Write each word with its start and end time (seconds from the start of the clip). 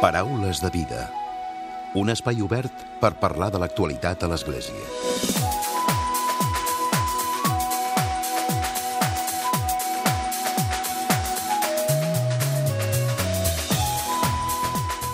Paraules 0.00 0.60
de 0.62 0.68
vida. 0.70 1.08
Un 1.98 2.12
espai 2.12 2.38
obert 2.38 2.84
per 3.00 3.16
parlar 3.18 3.48
de 3.50 3.58
l'actualitat 3.58 4.22
a 4.22 4.28
l'Església. 4.30 4.78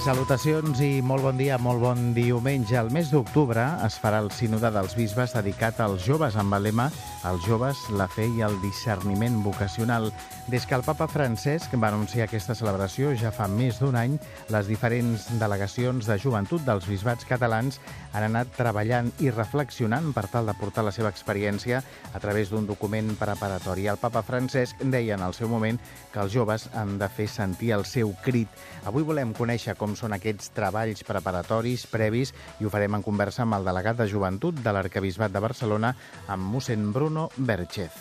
Salutacions 0.04 0.84
i 0.84 1.00
molt 1.00 1.24
bon 1.24 1.40
dia, 1.40 1.56
molt 1.56 1.80
bon 1.80 2.10
diumenge. 2.12 2.76
El 2.76 2.92
mes 2.92 3.08
d'octubre 3.08 3.64
es 3.88 3.96
farà 3.96 4.20
el 4.20 4.28
sínode 4.36 4.68
dels 4.68 4.92
bisbes 5.00 5.32
dedicat 5.32 5.80
als 5.80 6.04
joves 6.04 6.36
amb 6.36 6.60
el 6.60 6.68
lema 6.68 6.90
Els 7.24 7.40
joves, 7.48 7.78
la 7.96 8.04
fe 8.04 8.26
i 8.28 8.42
el 8.44 8.58
discerniment 8.60 9.38
vocacional. 9.40 10.10
Des 10.52 10.66
que 10.68 10.76
el 10.76 10.82
papa 10.84 11.06
Francesc 11.08 11.72
va 11.80 11.88
anunciar 11.88 12.26
aquesta 12.26 12.52
celebració 12.52 13.14
ja 13.16 13.30
fa 13.32 13.46
més 13.48 13.78
d'un 13.80 13.96
any, 13.96 14.18
les 14.52 14.68
diferents 14.68 15.30
delegacions 15.40 16.04
de 16.04 16.18
joventut 16.20 16.60
dels 16.66 16.84
bisbats 16.84 17.24
catalans 17.24 17.78
han 18.12 18.26
anat 18.26 18.52
treballant 18.58 19.08
i 19.24 19.32
reflexionant 19.32 20.10
per 20.12 20.26
tal 20.28 20.50
de 20.50 20.56
portar 20.58 20.84
la 20.84 20.92
seva 20.92 21.08
experiència 21.08 21.80
a 22.12 22.20
través 22.20 22.52
d'un 22.52 22.68
document 22.68 23.14
preparatori. 23.16 23.88
El 23.88 24.02
papa 24.02 24.20
Francesc 24.22 24.84
deia 24.84 25.16
en 25.16 25.24
el 25.24 25.32
seu 25.32 25.48
moment 25.48 25.80
que 26.12 26.20
els 26.20 26.36
joves 26.36 26.68
han 26.76 26.98
de 27.00 27.08
fer 27.08 27.30
sentir 27.32 27.72
el 27.78 27.86
seu 27.88 28.12
crit. 28.20 28.52
Avui 28.84 29.02
volem 29.02 29.32
conèixer 29.32 29.78
com 29.80 29.96
són 29.96 30.12
aquests 30.12 30.52
treballs 30.52 31.00
preparatoris 31.08 31.88
previs 31.88 32.34
i 32.60 32.68
ho 32.68 32.74
farem 32.74 33.00
en 33.00 33.08
conversa 33.08 33.46
amb 33.48 33.56
el 33.56 33.64
delegat 33.72 33.96
de 34.02 34.10
joventut 34.12 34.60
de 34.60 34.76
l'Arcabisbat 34.76 35.32
de 35.32 35.40
Barcelona, 35.40 35.96
amb 36.28 36.52
mossèn 36.52 36.92
Bruno 36.92 37.13
Berchez. 37.36 37.92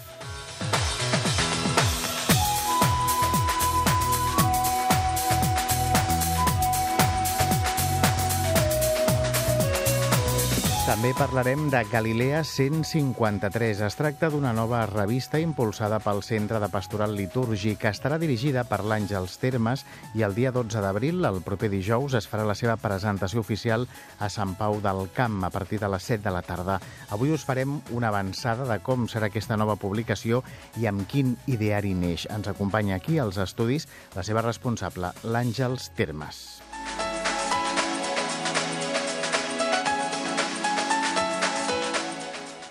També 10.84 11.14
parlarem 11.16 11.70
de 11.72 11.80
Galilea 11.88 12.42
153. 12.44 13.80
Es 13.88 13.96
tracta 13.96 14.28
d'una 14.28 14.50
nova 14.52 14.82
revista 14.90 15.40
impulsada 15.40 16.02
pel 16.04 16.20
Centre 16.28 16.60
de 16.60 16.68
Pastoral 16.68 17.14
Litúrgic 17.16 17.80
que 17.80 17.92
estarà 17.96 18.18
dirigida 18.20 18.66
per 18.68 18.82
l'Àngels 18.84 19.38
Termes 19.40 19.86
i 20.12 20.26
el 20.28 20.36
dia 20.36 20.52
12 20.52 20.82
d'abril, 20.84 21.24
el 21.24 21.40
proper 21.46 21.70
dijous, 21.72 22.18
es 22.20 22.28
farà 22.28 22.44
la 22.44 22.58
seva 22.60 22.76
presentació 22.76 23.40
oficial 23.40 23.88
a 24.20 24.28
Sant 24.28 24.58
Pau 24.60 24.82
del 24.84 25.08
Camp 25.16 25.40
a 25.48 25.52
partir 25.56 25.80
de 25.80 25.88
les 25.88 26.04
7 26.04 26.20
de 26.28 26.36
la 26.36 26.44
tarda. 26.44 26.82
Avui 27.16 27.32
us 27.32 27.48
farem 27.48 27.80
una 27.96 28.12
avançada 28.12 28.68
de 28.68 28.82
com 28.84 29.08
serà 29.08 29.32
aquesta 29.32 29.56
nova 29.56 29.80
publicació 29.80 30.44
i 30.76 30.92
amb 30.92 31.08
quin 31.08 31.38
ideari 31.48 31.96
neix. 31.96 32.28
Ens 32.28 32.52
acompanya 32.52 33.00
aquí 33.00 33.24
als 33.24 33.40
estudis 33.40 33.88
la 34.20 34.28
seva 34.28 34.44
responsable, 34.44 35.16
l'Àngels 35.24 35.94
Termes. 35.96 36.63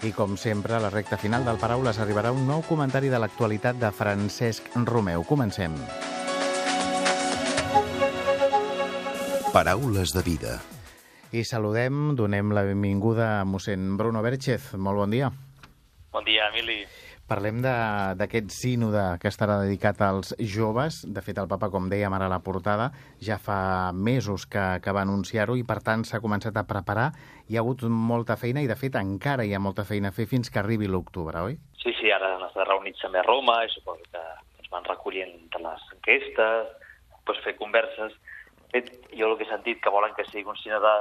I 0.02 0.10
com 0.10 0.34
sempre, 0.34 0.74
a 0.74 0.80
la 0.82 0.90
recta 0.90 1.14
final 1.14 1.44
del 1.46 1.60
Paraules 1.62 2.00
arribarà 2.02 2.32
un 2.34 2.42
nou 2.48 2.64
comentari 2.66 3.06
de 3.06 3.20
l'actualitat 3.22 3.78
de 3.78 3.90
Francesc 3.94 4.72
Romeu. 4.88 5.22
Comencem. 5.22 5.76
Paraules 9.54 10.10
de 10.16 10.24
vida. 10.26 10.56
I 11.30 11.44
saludem, 11.46 12.16
donem 12.18 12.50
la 12.50 12.66
benvinguda 12.66 13.28
a 13.38 13.46
mossèn 13.46 13.94
Bruno 13.96 14.26
Berchez. 14.26 14.72
Molt 14.74 15.04
bon 15.04 15.14
dia. 15.14 15.30
Bon 16.12 16.24
dia, 16.28 16.50
Emili. 16.52 16.82
Parlem 17.24 17.62
d'aquest 17.64 18.50
sínode 18.52 19.00
que 19.22 19.30
estarà 19.30 19.54
dedicat 19.62 20.02
als 20.04 20.34
joves. 20.44 20.98
De 21.08 21.22
fet, 21.24 21.38
el 21.40 21.48
papa, 21.48 21.70
com 21.72 21.86
dèiem 21.88 22.12
ara 22.12 22.26
a 22.28 22.32
la 22.32 22.42
portada, 22.44 22.90
ja 23.24 23.38
fa 23.40 23.92
mesos 23.96 24.44
que, 24.44 24.60
que 24.84 24.92
va 24.92 25.06
anunciar-ho 25.06 25.56
i, 25.56 25.64
per 25.64 25.78
tant, 25.86 26.04
s'ha 26.04 26.20
començat 26.20 26.58
a 26.60 26.66
preparar. 26.68 27.08
Hi 27.48 27.56
ha 27.56 27.62
hagut 27.64 27.86
molta 27.88 28.36
feina 28.36 28.60
i, 28.60 28.68
de 28.68 28.76
fet, 28.76 29.00
encara 29.00 29.46
hi 29.48 29.54
ha 29.56 29.62
molta 29.62 29.86
feina 29.88 30.12
a 30.12 30.16
fer 30.18 30.28
fins 30.28 30.52
que 30.52 30.60
arribi 30.60 30.90
l'octubre, 30.90 31.46
oi? 31.48 31.56
Sí, 31.80 31.96
sí, 31.96 32.12
ara 32.12 32.34
han 32.36 32.44
estat 32.50 32.68
reunits 32.68 33.00
també 33.00 33.22
a 33.22 33.26
Roma 33.30 33.62
i 33.64 33.72
suposo 33.72 34.04
que 34.12 34.26
es 34.60 34.68
van 34.74 34.84
recollint 34.84 35.32
de 35.56 35.64
les 35.64 35.88
enquestes, 35.96 36.76
doncs 37.24 37.44
fer 37.46 37.56
converses. 37.56 38.20
De 38.60 38.68
fet, 38.76 38.92
jo 39.16 39.32
el 39.32 39.38
que 39.40 39.48
he 39.48 39.54
sentit 39.54 39.80
que 39.80 39.96
volen 39.96 40.12
que 40.18 40.28
sigui 40.28 40.52
un 40.52 40.60
sínode 40.60 40.92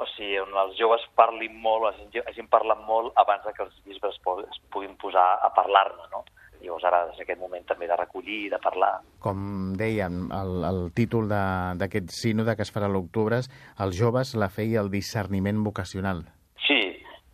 o 0.00 0.06
sigui, 0.14 0.38
on 0.40 0.54
els 0.64 0.76
joves 0.78 1.04
parlin 1.18 1.56
molt, 1.60 1.90
hagin, 2.26 2.48
parlat 2.52 2.80
molt 2.88 3.16
abans 3.20 3.46
que 3.56 3.64
els 3.66 3.76
bisbes 3.86 4.16
es 4.16 4.60
puguin 4.72 4.96
posar 5.00 5.26
a 5.44 5.50
parlar-ne, 5.56 6.08
no? 6.14 6.24
Llavors 6.60 6.84
ara 6.84 6.98
és 7.08 7.20
aquest 7.22 7.40
moment 7.40 7.64
també 7.68 7.86
de 7.88 7.96
recollir 7.96 8.38
i 8.46 8.50
de 8.52 8.58
parlar. 8.60 8.98
Com 9.24 9.72
dèiem, 9.80 10.26
el, 10.36 10.50
el 10.68 10.80
títol 10.96 11.30
d'aquest 11.30 12.12
sínode 12.12 12.56
que 12.56 12.66
es 12.66 12.72
farà 12.74 12.90
a 12.90 12.92
l'octubre 12.92 13.38
és 13.40 13.48
Els 13.80 13.96
joves, 13.96 14.34
la 14.36 14.50
fe 14.52 14.66
i 14.68 14.76
el 14.76 14.90
discerniment 14.92 15.62
vocacional. 15.64 16.26
Sí, 16.66 16.80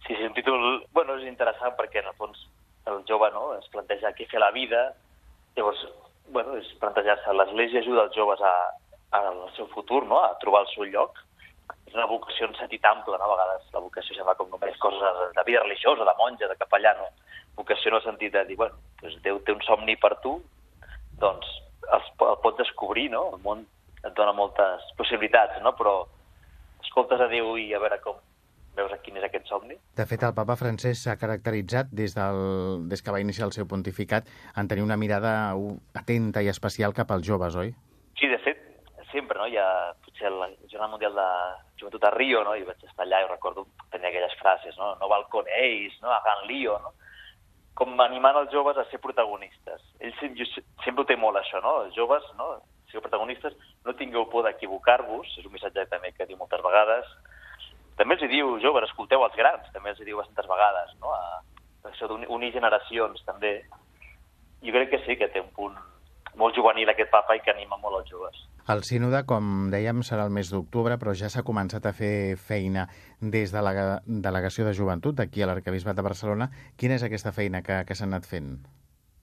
sí, 0.06 0.14
sí, 0.14 0.22
un 0.22 0.36
títol... 0.38 0.62
Bueno, 0.94 1.18
és 1.18 1.26
interessant 1.26 1.74
perquè 1.78 2.04
en 2.04 2.12
el 2.12 2.18
fons 2.20 2.46
el 2.86 3.02
jove 3.08 3.30
no, 3.34 3.48
es 3.58 3.66
planteja 3.72 4.14
què 4.14 4.28
fer 4.30 4.38
la 4.38 4.52
vida, 4.54 4.92
llavors, 5.56 5.80
bueno, 6.30 6.56
és 6.60 6.68
plantejar-se 6.82 7.34
l'Església 7.34 7.82
ajuda 7.82 8.06
els 8.06 8.14
joves 8.14 8.42
a, 8.42 8.54
a, 9.10 9.22
al 9.32 9.40
seu 9.56 9.66
futur, 9.74 10.04
no? 10.06 10.20
a 10.22 10.36
trobar 10.42 10.62
el 10.62 10.70
seu 10.74 10.86
lloc, 10.92 11.18
és 11.18 11.35
una 11.96 12.08
vocació 12.10 12.48
en 12.48 12.56
sentit 12.58 12.84
ample, 12.84 13.16
no? 13.18 13.26
a 13.26 13.32
vegades 13.34 13.70
la 13.74 13.82
vocació 13.84 14.16
sembla 14.16 14.36
com 14.38 14.50
només 14.52 14.76
coses 14.82 15.22
de 15.36 15.44
vida 15.48 15.62
religiosa, 15.64 16.04
de 16.04 16.16
monja, 16.20 16.50
de 16.50 16.58
capellà, 16.60 16.92
no. 16.98 17.08
Vocació 17.56 17.90
en 17.90 17.98
el 17.98 18.04
sentit 18.04 18.34
de 18.34 18.44
dir, 18.48 18.58
bueno, 18.60 18.76
doncs 19.02 19.16
Déu 19.24 19.40
té 19.44 19.54
un 19.56 19.64
somni 19.64 19.96
per 20.00 20.14
tu, 20.24 20.36
doncs 21.22 21.48
el, 21.92 22.06
el 22.28 22.38
pots 22.44 22.60
descobrir, 22.60 23.08
no? 23.14 23.30
El 23.34 23.42
món 23.44 23.64
et 24.04 24.12
dona 24.14 24.36
moltes 24.36 24.86
possibilitats, 25.00 25.60
no? 25.64 25.72
Però 25.78 25.98
escoltes 26.84 27.20
a 27.20 27.30
Déu 27.32 27.56
i 27.60 27.72
a 27.74 27.82
veure 27.82 28.00
com 28.04 28.20
veus 28.76 28.92
quin 29.02 29.16
és 29.16 29.24
aquest 29.24 29.48
somni. 29.48 29.78
De 29.96 30.04
fet, 30.08 30.22
el 30.26 30.34
papa 30.36 30.56
francès 30.60 31.00
s'ha 31.06 31.16
caracteritzat 31.16 31.88
des, 31.96 32.12
del, 32.16 32.84
des 32.90 33.02
que 33.02 33.14
va 33.14 33.22
iniciar 33.22 33.48
el 33.48 33.54
seu 33.56 33.64
pontificat 33.68 34.28
en 34.54 34.68
tenir 34.68 34.84
una 34.84 34.98
mirada 35.00 35.32
atenta 35.96 36.44
i 36.44 36.50
especial 36.52 36.92
cap 36.96 37.14
als 37.14 37.24
joves, 37.24 37.56
oi? 37.56 37.72
Sí, 38.20 38.28
de 38.28 38.38
fet, 38.44 38.60
sempre, 39.12 39.40
no? 39.40 39.48
Hi 39.48 39.56
ha 39.56 39.70
potser 40.16 40.30
la 40.32 40.48
Jornada 40.68 40.90
Mundial 40.90 41.14
de 41.14 41.28
Joventut 41.78 42.04
a 42.04 42.10
Rio, 42.10 42.42
no? 42.44 42.54
I 42.54 42.64
vaig 42.64 42.82
estar 42.82 43.04
allà 43.04 43.20
i 43.22 43.28
recordo 43.28 43.66
tenir 43.90 44.08
aquelles 44.08 44.34
frases, 44.40 44.76
no? 44.78 44.96
No 44.96 45.08
balconeis, 45.08 45.92
no? 46.00 46.10
Hagan 46.10 46.46
lío, 46.48 46.78
no? 46.80 46.92
Com 47.74 48.00
animant 48.00 48.36
els 48.36 48.52
joves 48.52 48.76
a 48.78 48.86
ser 48.90 48.98
protagonistes. 49.00 49.82
Ell 50.00 50.14
sempre, 50.20 50.46
sempre 50.84 51.02
ho 51.02 51.06
té 51.06 51.16
molt, 51.16 51.36
això, 51.36 51.60
no? 51.60 51.82
Els 51.84 51.94
joves, 51.94 52.24
no? 52.38 52.62
Sigueu 52.86 53.02
protagonistes, 53.02 53.54
no 53.84 53.94
tingueu 53.94 54.26
por 54.30 54.46
d'equivocar-vos, 54.46 55.36
és 55.38 55.44
un 55.44 55.52
missatge 55.52 55.86
també 55.90 56.12
que 56.12 56.26
diu 56.26 56.38
moltes 56.40 56.62
vegades. 56.64 57.04
També 57.96 58.16
els 58.16 58.30
diu, 58.30 58.56
joves, 58.62 58.88
escolteu 58.88 59.24
els 59.24 59.36
grans, 59.36 59.68
també 59.72 59.92
els 59.92 60.00
diu 60.00 60.16
bastantes 60.16 60.48
vegades, 60.48 60.96
no? 61.00 61.12
A, 61.12 61.42
això 61.92 62.08
d'unir 62.08 62.52
generacions, 62.52 63.22
també. 63.26 63.60
Jo 64.64 64.72
crec 64.72 64.90
que 64.90 65.04
sí, 65.04 65.16
que 65.20 65.28
té 65.28 65.42
un 65.42 65.52
punt 65.54 65.76
molt 66.36 66.56
juvenil 66.56 66.88
aquest 66.90 67.10
papa 67.12 67.36
i 67.36 67.42
que 67.44 67.52
anima 67.52 67.76
molt 67.76 68.00
els 68.00 68.10
joves. 68.10 68.46
El 68.72 68.80
sínode, 68.82 69.20
com 69.30 69.68
dèiem, 69.70 70.00
serà 70.02 70.24
el 70.26 70.32
mes 70.34 70.48
d'octubre, 70.50 70.96
però 70.98 71.12
ja 71.14 71.28
s'ha 71.30 71.44
començat 71.46 71.84
a 71.86 71.92
fer 71.94 72.34
feina 72.34 72.88
des 73.34 73.52
de 73.54 73.60
la 73.62 73.74
delegació 74.06 74.64
de 74.66 74.72
joventut 74.74 75.20
aquí 75.22 75.44
a 75.44 75.46
l'Arcabisbat 75.46 75.94
de 75.94 76.02
Barcelona. 76.02 76.48
Quina 76.74 76.96
és 76.98 77.04
aquesta 77.06 77.30
feina 77.36 77.60
que, 77.62 77.76
que 77.86 77.94
s'ha 77.94 78.08
anat 78.10 78.26
fent? 78.26 78.56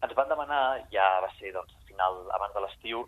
Ens 0.08 0.16
van 0.16 0.32
demanar, 0.32 0.62
ja 0.96 1.10
va 1.26 1.28
ser 1.36 1.52
doncs, 1.52 1.76
al 1.76 1.90
final, 1.90 2.22
abans 2.38 2.56
de 2.56 2.64
l'estiu, 2.64 3.04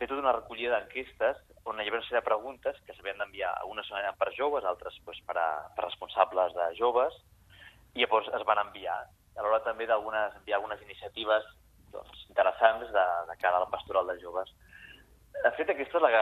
fer 0.00 0.08
tota 0.08 0.22
una 0.24 0.32
recollida 0.38 0.78
d'enquestes 0.78 1.42
on 1.68 1.76
hi 1.76 1.84
havia 1.84 1.98
una 1.98 2.06
sèrie 2.06 2.22
de 2.22 2.28
preguntes 2.30 2.80
que 2.86 2.96
s'havien 2.96 3.20
d'enviar. 3.20 3.52
Algunes 3.60 3.92
eren 4.00 4.16
per 4.16 4.32
joves, 4.38 4.64
altres 4.64 4.96
doncs, 5.04 5.20
per, 5.28 5.36
a, 5.42 5.48
per 5.76 5.84
responsables 5.84 6.56
de 6.56 6.70
joves, 6.78 7.20
i 7.92 8.00
llavors 8.04 8.32
es 8.38 8.44
van 8.48 8.62
enviar. 8.64 8.96
A 9.36 9.44
l'hora 9.44 9.60
també 9.66 9.84
d'algunes 9.90 10.40
enviar 10.40 10.56
algunes 10.60 10.80
iniciatives 10.88 11.44
doncs, 11.92 12.24
interessants 12.30 12.88
de, 12.96 13.06
de 13.28 13.36
cara 13.44 13.60
al 13.60 13.68
pastoral 13.72 14.08
de 14.08 14.16
joves. 14.24 14.56
De 15.44 15.52
fet, 15.56 15.70
aquesta 15.70 15.98
és 15.98 16.04
la 16.04 16.12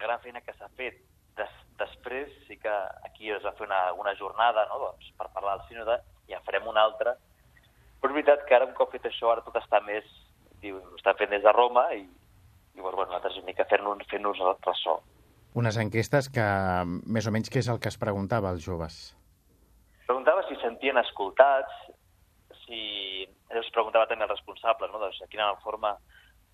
gran 0.00 0.20
feina 0.24 0.42
que 0.44 0.54
s'ha 0.56 0.68
fet. 0.80 0.98
Des, 1.36 1.56
després 1.80 2.32
sí 2.46 2.56
que 2.56 2.72
aquí 3.04 3.30
es 3.30 3.44
va 3.44 3.52
fer 3.58 3.66
una, 3.66 3.80
una 3.92 4.14
jornada 4.16 4.64
no? 4.70 4.78
doncs, 4.80 5.10
per 5.18 5.28
parlar 5.34 5.58
del 5.58 5.66
sínode 5.68 5.98
en 6.36 6.44
farem 6.46 6.68
una 6.68 6.84
altra. 6.84 7.16
Però 8.00 8.12
és 8.12 8.16
veritat 8.18 8.44
que 8.46 8.56
ara, 8.56 8.68
un 8.68 8.76
cop 8.76 8.92
fet 8.94 9.08
això, 9.08 9.32
ara 9.32 9.44
tot 9.46 9.58
està 9.62 9.82
més... 9.84 10.06
Diu, 10.62 10.78
està 10.96 11.12
fent 11.18 11.28
des 11.30 11.42
de 11.44 11.52
Roma 11.52 11.82
i, 11.92 12.06
i 12.74 12.80
bueno, 12.80 13.04
nosaltres 13.04 13.36
una 13.36 13.50
mica 13.50 13.66
fent-nos 13.68 14.06
fent, 14.08 14.22
-nos, 14.24 14.40
fent 14.40 14.64
ressò. 14.64 14.94
Unes 15.56 15.76
enquestes 15.76 16.30
que, 16.32 16.46
més 17.04 17.28
o 17.28 17.32
menys, 17.32 17.50
què 17.52 17.60
és 17.60 17.68
el 17.68 17.80
que 17.80 17.92
es 17.92 17.98
preguntava 18.00 18.48
als 18.48 18.64
joves? 18.64 18.96
Preguntava 20.08 20.46
si 20.48 20.56
sentien 20.62 20.96
escoltats, 20.98 21.72
si... 22.64 22.80
Es 23.56 23.68
preguntava 23.72 24.08
també 24.10 24.24
als 24.24 24.32
responsables, 24.32 24.90
no? 24.90 24.98
doncs, 24.98 25.20
de 25.22 25.28
quina 25.30 25.52
forma 25.62 25.92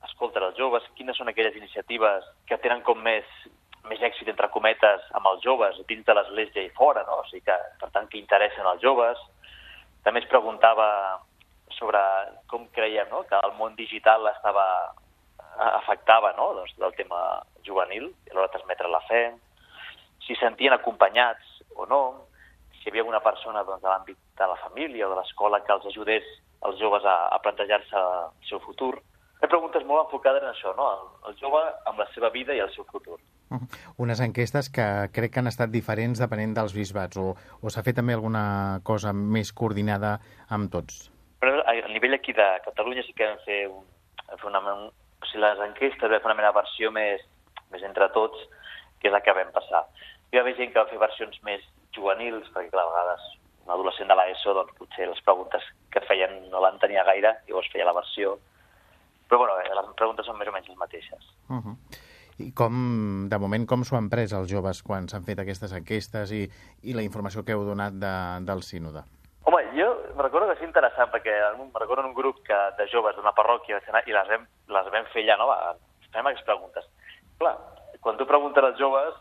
escolten 0.08 0.46
els 0.46 0.58
joves, 0.58 0.86
quines 0.98 1.18
són 1.18 1.30
aquelles 1.30 1.56
iniciatives 1.58 2.24
que 2.48 2.58
tenen 2.62 2.82
com 2.86 3.00
més, 3.02 3.28
més 3.90 4.02
èxit, 4.02 4.28
entre 4.30 4.50
cometes, 4.54 5.04
amb 5.18 5.28
els 5.32 5.42
joves, 5.44 5.78
dins 5.88 6.06
de 6.06 6.16
l'església 6.16 6.64
i 6.64 6.72
fora, 6.78 7.04
no? 7.08 7.20
o 7.22 7.28
sigui 7.30 7.44
que, 7.48 7.58
per 7.80 7.90
tant, 7.94 8.08
que 8.10 8.20
interessen 8.20 8.68
els 8.72 8.82
joves. 8.82 9.20
També 10.06 10.22
es 10.22 10.30
preguntava 10.30 10.88
sobre 11.78 12.00
com 12.50 12.66
creiem 12.76 13.08
no? 13.10 13.22
que 13.28 13.38
el 13.38 13.54
món 13.58 13.76
digital 13.78 14.26
estava 14.32 14.66
afectava 15.52 16.32
no? 16.36 16.52
doncs, 16.54 16.74
del 16.80 16.94
tema 16.96 17.42
juvenil, 17.66 18.10
a 18.30 18.34
l'hora 18.34 18.48
de 18.48 18.56
transmetre 18.56 18.90
la 18.90 19.02
fe, 19.08 19.22
si 20.26 20.36
sentien 20.40 20.72
acompanyats 20.72 21.62
o 21.76 21.86
no, 21.86 22.02
si 22.78 22.86
hi 22.86 22.92
havia 22.92 23.02
alguna 23.04 23.22
persona 23.24 23.64
doncs, 23.66 23.82
de 23.82 23.90
l'àmbit 23.90 24.18
de 24.38 24.48
la 24.48 24.58
família 24.62 25.06
o 25.06 25.12
de 25.12 25.18
l'escola 25.20 25.62
que 25.64 25.74
els 25.74 25.86
ajudés 25.90 26.26
als 26.62 26.78
joves 26.78 27.04
a, 27.04 27.16
a 27.34 27.38
plantejar-se 27.42 27.98
el 27.98 28.48
seu 28.48 28.60
futur. 28.62 28.94
Hi 29.42 29.48
preguntes 29.50 29.82
molt 29.88 30.04
enfocades 30.04 30.44
en 30.44 30.52
això, 30.52 30.70
no? 30.78 30.84
el, 30.94 31.06
el 31.30 31.38
jove 31.40 31.60
amb 31.90 31.98
la 31.98 32.06
seva 32.14 32.30
vida 32.30 32.54
i 32.54 32.60
el 32.62 32.70
seu 32.74 32.86
futur. 32.86 33.18
Unes 34.00 34.20
enquestes 34.22 34.68
que 34.70 34.84
crec 35.12 35.32
que 35.34 35.42
han 35.42 35.50
estat 35.50 35.72
diferents 35.72 36.22
depenent 36.22 36.54
dels 36.54 36.74
bisbats, 36.76 37.18
o, 37.18 37.34
o 37.34 37.72
s'ha 37.72 37.82
fet 37.82 37.98
també 37.98 38.14
alguna 38.14 38.44
cosa 38.86 39.10
més 39.12 39.50
coordinada 39.52 40.14
amb 40.56 40.70
tots? 40.72 41.08
Però 41.42 41.58
a 41.66 41.74
nivell 41.90 42.14
aquí 42.14 42.32
de 42.38 42.46
Catalunya 42.68 43.02
sí 43.02 43.16
que 43.18 43.26
vam 43.26 43.42
fer, 43.42 43.58
un, 43.66 43.82
fer 44.30 44.48
una, 44.52 44.62
un, 44.62 44.86
o 44.94 45.26
sigui, 45.26 45.42
les 45.42 45.64
enquestes 45.66 46.06
vam 46.06 46.22
fer 46.22 46.30
una 46.30 46.38
mena 46.38 46.54
versió 46.54 46.94
més, 46.94 47.26
més 47.74 47.82
entre 47.88 48.08
tots, 48.14 48.46
que 49.02 49.10
és 49.10 49.16
la 49.16 49.24
que 49.26 49.34
vam 49.34 49.50
passar. 49.58 49.82
Hi 50.30 50.38
va 50.38 50.46
haver 50.46 50.54
gent 50.60 50.70
que 50.70 50.78
va 50.78 50.88
fer 50.92 51.02
versions 51.02 51.42
més 51.42 51.66
juvenils, 51.98 52.46
perquè 52.54 52.70
clar, 52.70 52.86
a 52.86 52.94
vegades 52.94 53.26
un 53.66 53.74
adolescent 53.74 54.08
de 54.10 54.16
l'ESO, 54.18 54.54
doncs 54.54 54.78
potser 54.78 55.10
les 55.10 55.26
preguntes 55.26 55.66
que 55.90 56.06
feien 56.06 56.38
no 56.54 56.62
l'entenia 56.62 57.02
gaire, 57.10 57.34
llavors 57.50 57.74
feia 57.74 57.90
la 57.90 57.98
versió. 57.98 58.38
Però 59.32 59.38
bueno, 59.40 59.54
les 59.64 59.86
preguntes 59.96 60.26
són 60.28 60.36
més 60.36 60.48
o 60.50 60.52
menys 60.52 60.66
les 60.68 60.76
mateixes. 60.76 61.28
Uh 61.48 61.56
-huh. 61.56 61.76
I 62.44 62.52
com, 62.52 62.74
de 63.32 63.38
moment, 63.38 63.64
com 63.66 63.82
s'ho 63.82 63.96
han 63.96 64.10
pres 64.10 64.32
els 64.36 64.50
joves 64.50 64.82
quan 64.82 65.08
s'han 65.08 65.24
fet 65.24 65.38
aquestes 65.38 65.72
enquestes 65.72 66.32
i, 66.32 66.42
i 66.82 66.92
la 66.92 67.02
informació 67.02 67.42
que 67.42 67.52
heu 67.52 67.64
donat 67.64 67.94
de, 67.94 68.12
del 68.44 68.62
sínode? 68.62 69.02
Home, 69.44 69.62
jo 69.72 69.88
recordo 70.18 70.48
que 70.48 70.58
és 70.60 70.68
interessant, 70.68 71.10
perquè 71.10 71.32
me 71.56 71.80
recordo 71.80 72.04
un 72.04 72.14
grup 72.14 72.42
que, 72.44 72.58
de 72.76 72.86
joves 72.92 73.16
d'una 73.16 73.32
parròquia 73.32 73.80
i 74.06 74.12
les 74.12 74.28
vam, 74.28 74.46
les 74.68 74.92
vam 74.92 75.06
fer 75.14 75.22
allà, 75.24 75.38
no? 75.38 75.46
Va, 75.46 75.76
fem 76.12 76.26
aquestes 76.26 76.44
preguntes. 76.44 76.84
Clar, 77.38 77.56
quan 78.00 78.18
tu 78.18 78.26
preguntes 78.26 78.64
als 78.64 78.78
joves, 78.78 79.14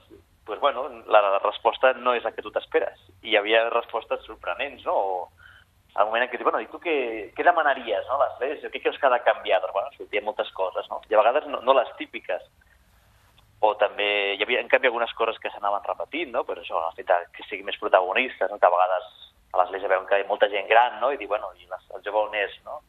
pues, 0.46 0.60
bueno, 0.60 0.90
la, 1.08 1.22
la 1.22 1.40
resposta 1.40 1.94
no 1.94 2.14
és 2.14 2.24
la 2.24 2.34
que 2.34 2.42
tu 2.42 2.52
t'esperes. 2.52 3.00
I 3.22 3.30
hi 3.30 3.38
havia 3.38 3.70
respostes 3.70 4.26
sorprenents, 4.26 4.84
no? 4.84 4.94
O, 4.94 5.30
al 5.96 6.08
moment 6.08 6.24
en 6.24 6.30
què 6.32 6.38
dius, 6.40 6.48
bueno, 6.48 6.62
i 6.64 6.70
tu 6.72 6.80
què, 6.80 6.96
què 7.36 7.44
demanaries, 7.44 8.06
no, 8.08 8.20
l'església? 8.22 8.70
Què 8.72 8.80
creus 8.82 8.98
que 9.00 9.08
ha 9.08 9.14
de 9.14 9.24
canviar? 9.26 9.60
Doncs, 9.62 9.74
bueno, 9.76 9.96
sortien 9.98 10.24
moltes 10.24 10.52
coses, 10.56 10.88
no? 10.90 11.02
I 11.10 11.16
a 11.16 11.20
vegades 11.20 11.48
no, 11.52 11.60
no 11.66 11.76
les 11.76 11.92
típiques 12.00 12.46
o 13.62 13.76
també 13.78 14.08
hi 14.34 14.42
havia, 14.42 14.62
en 14.64 14.70
canvi, 14.70 14.90
algunes 14.90 15.12
coses 15.14 15.38
que 15.42 15.52
s'anaven 15.54 15.84
repetint, 15.86 16.32
no? 16.34 16.42
per 16.48 16.56
això, 16.58 16.80
el 16.82 16.96
fet 16.98 17.12
que 17.36 17.44
sigui 17.46 17.66
més 17.68 17.78
protagonistes, 17.78 18.50
no? 18.50 18.58
que 18.58 18.66
a 18.66 18.74
vegades 18.74 19.12
a 19.54 19.60
l'església 19.60 19.92
veuen 19.92 20.08
que 20.10 20.18
hi 20.18 20.24
ha 20.26 20.30
molta 20.30 20.50
gent 20.50 20.66
gran, 20.70 20.98
no? 21.04 21.12
i 21.14 21.20
diu, 21.20 21.30
bueno, 21.30 21.52
i 21.60 21.68
les, 21.70 21.84
el 21.94 22.02
jove 22.08 22.24
on 22.24 22.38
és, 22.40 22.56
no? 22.66 22.80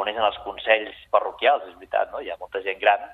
On 0.00 0.10
és 0.10 0.18
en 0.18 0.26
els 0.26 0.38
consells 0.42 0.98
parroquials, 1.14 1.68
és 1.68 1.76
veritat, 1.78 2.10
no? 2.10 2.22
Hi 2.22 2.30
ha 2.30 2.38
molta 2.42 2.62
gent 2.64 2.78
gran, 2.82 3.06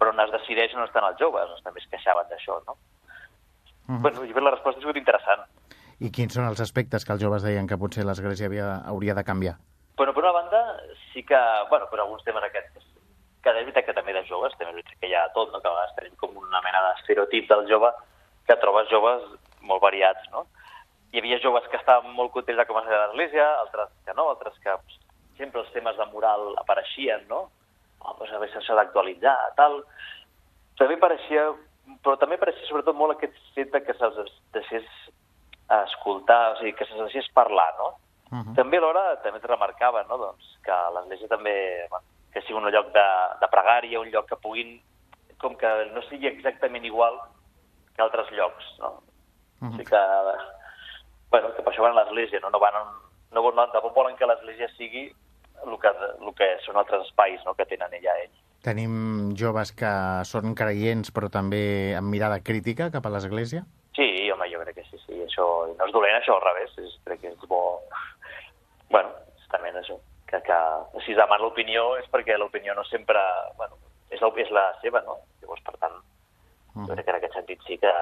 però 0.00 0.10
on 0.10 0.22
es 0.24 0.32
decideix 0.34 0.74
on 0.74 0.82
estan 0.86 1.06
els 1.06 1.18
joves, 1.22 1.46
doncs 1.50 1.62
també 1.66 1.82
es 1.82 1.88
queixaven 1.94 2.28
d'això, 2.30 2.58
no? 2.66 2.74
Uh 2.74 3.94
-huh. 3.94 4.02
Bueno, 4.02 4.24
i 4.24 4.32
la 4.34 4.54
resposta 4.54 4.78
ha 4.78 4.82
sigut 4.82 4.96
interessant. 4.96 5.46
I 5.96 6.10
quins 6.12 6.34
són 6.36 6.44
els 6.44 6.60
aspectes 6.60 7.06
que 7.06 7.14
els 7.14 7.22
joves 7.22 7.44
deien 7.46 7.68
que 7.68 7.78
potser 7.80 8.04
l'església 8.04 8.66
hauria 8.84 9.14
de 9.16 9.24
canviar? 9.24 9.54
Bueno, 9.96 10.12
per 10.12 10.24
una 10.24 10.32
banda, 10.32 10.60
sí 11.12 11.22
que, 11.24 11.38
bueno, 11.70 11.86
per 11.88 12.00
alguns 12.02 12.24
temes 12.24 12.44
aquests 12.44 12.84
que 13.46 13.52
és 13.54 13.62
veritat 13.62 13.86
que 13.86 13.94
també 13.94 14.12
de 14.12 14.24
joves, 14.26 14.52
també 14.58 14.72
és 14.72 14.76
veritat 14.80 15.00
que 15.00 15.08
hi 15.08 15.14
ha 15.14 15.28
tot, 15.32 15.52
no? 15.52 15.60
que 15.62 15.70
a 15.70 15.72
vegades 15.72 15.94
tenim 15.96 16.16
com 16.20 16.36
una 16.36 16.60
mena 16.64 16.82
d'estereotip 16.88 17.48
del 17.48 17.64
jove, 17.70 17.92
que 18.46 18.56
trobes 18.60 18.90
joves 18.90 19.22
molt 19.62 19.80
variats, 19.84 20.26
no? 20.32 20.44
Hi 21.14 21.22
havia 21.22 21.38
joves 21.40 21.68
que 21.70 21.78
estaven 21.78 22.10
molt 22.18 22.32
contents 22.34 22.58
de 22.58 22.66
com 22.66 22.80
es 22.80 22.88
de 22.90 22.98
l'Església, 22.98 23.46
altres 23.62 23.92
que 24.04 24.16
no, 24.18 24.26
altres 24.32 24.58
que 24.64 24.74
sempre 25.38 25.62
els 25.62 25.70
temes 25.72 25.96
de 25.96 26.08
moral 26.10 26.56
apareixien, 26.60 27.22
no? 27.30 27.46
Oh, 28.02 28.16
doncs 28.18 28.34
a 28.34 28.42
veure 28.42 28.64
s'ha 28.66 28.78
d'actualitzar, 28.80 29.36
tal. 29.56 29.78
També 30.76 30.98
pareixia, 31.00 31.46
però 32.02 32.18
també 32.20 32.36
pareixia 32.42 32.66
sobretot 32.68 32.98
molt 32.98 33.14
aquest 33.14 33.38
fet 33.54 33.78
que 33.86 33.94
se'ls 33.96 34.34
deixés 34.58 34.90
escoltar, 35.68 36.52
o 36.52 36.56
sigui, 36.58 36.74
que 36.74 36.86
se'ls 36.86 37.06
deixés 37.08 37.28
parlar, 37.34 37.72
no? 37.78 37.88
Uh 38.30 38.42
-huh. 38.42 38.54
També 38.54 38.78
alhora 38.78 39.16
també 39.22 39.38
es 39.38 39.44
remarcava, 39.44 40.02
no?, 40.04 40.18
doncs, 40.18 40.58
que 40.62 40.76
l'Església 40.94 41.28
també, 41.28 41.86
bueno, 41.90 42.06
que 42.32 42.42
sigui 42.42 42.58
un 42.58 42.70
lloc 42.70 42.92
de, 42.92 43.08
de 43.40 43.48
pregària, 43.48 44.00
un 44.00 44.10
lloc 44.10 44.28
que 44.28 44.36
puguin, 44.36 44.80
com 45.38 45.56
que 45.56 45.68
no 45.92 46.02
sigui 46.02 46.26
exactament 46.28 46.84
igual 46.84 47.20
que 47.94 48.02
altres 48.02 48.30
llocs, 48.30 48.64
no? 48.78 49.02
Mm 49.60 49.68
-hmm. 49.68 49.68
O 49.68 49.76
sigui 49.76 49.84
que, 49.84 50.02
bueno, 51.30 51.54
que 51.54 51.62
per 51.62 51.72
això 51.72 51.82
van 51.82 51.96
a 51.96 52.02
l'església, 52.02 52.40
no? 52.40 52.50
No, 52.50 52.58
van, 52.58 52.74
no, 53.32 53.40
no, 53.52 53.66
no 53.66 53.90
volen 53.94 54.16
que 54.16 54.26
l'església 54.26 54.68
sigui 54.76 55.14
el 55.64 55.78
que, 55.80 55.88
el 56.20 56.34
que 56.34 56.48
són 56.66 56.76
altres 56.76 57.06
espais 57.06 57.40
no? 57.46 57.54
que 57.54 57.66
tenen 57.66 57.94
ella 57.94 58.14
ell. 58.24 58.34
Tenim 58.66 59.34
joves 59.38 59.72
que 59.72 59.90
són 60.24 60.54
creients 60.58 61.12
però 61.14 61.30
també 61.30 61.94
amb 61.96 62.10
mirada 62.10 62.40
crítica 62.42 62.90
cap 62.90 63.06
a 63.06 63.12
l'església? 63.14 63.64
Sí, 63.96 64.08
home, 64.32 64.50
jo 64.52 64.60
crec 64.64 64.80
que 64.80 64.84
sí. 64.90 64.96
Això 65.26 65.46
no 65.72 65.86
és 65.86 65.92
dolent, 65.92 66.16
això, 66.18 66.36
al 66.36 66.46
revés. 66.46 66.76
És, 66.78 66.98
crec 67.04 67.20
que 67.20 67.32
és 67.34 67.48
bo... 67.50 67.62
Bueno, 68.90 69.10
és 69.36 69.48
també 69.50 69.74
això 69.74 69.98
que, 70.26 70.42
que 70.42 71.00
si 71.04 71.12
es 71.12 71.18
demana 71.18 71.42
l'opinió 71.42 71.94
és 72.00 72.06
perquè 72.12 72.36
l'opinió 72.38 72.74
no 72.74 72.84
sempre... 72.90 73.22
Bueno, 73.56 73.78
és, 74.10 74.20
la, 74.20 74.30
és 74.42 74.52
la 74.54 74.66
seva, 74.82 75.02
no? 75.06 75.20
Llavors, 75.42 75.62
per 75.66 75.76
tant, 75.78 75.96
uh 75.96 76.74
-huh. 76.74 76.86
jo 76.86 76.92
crec 76.94 77.04
que 77.04 77.10
en 77.10 77.16
aquest 77.16 77.34
sentit 77.34 77.60
sí 77.66 77.78
que... 77.78 77.92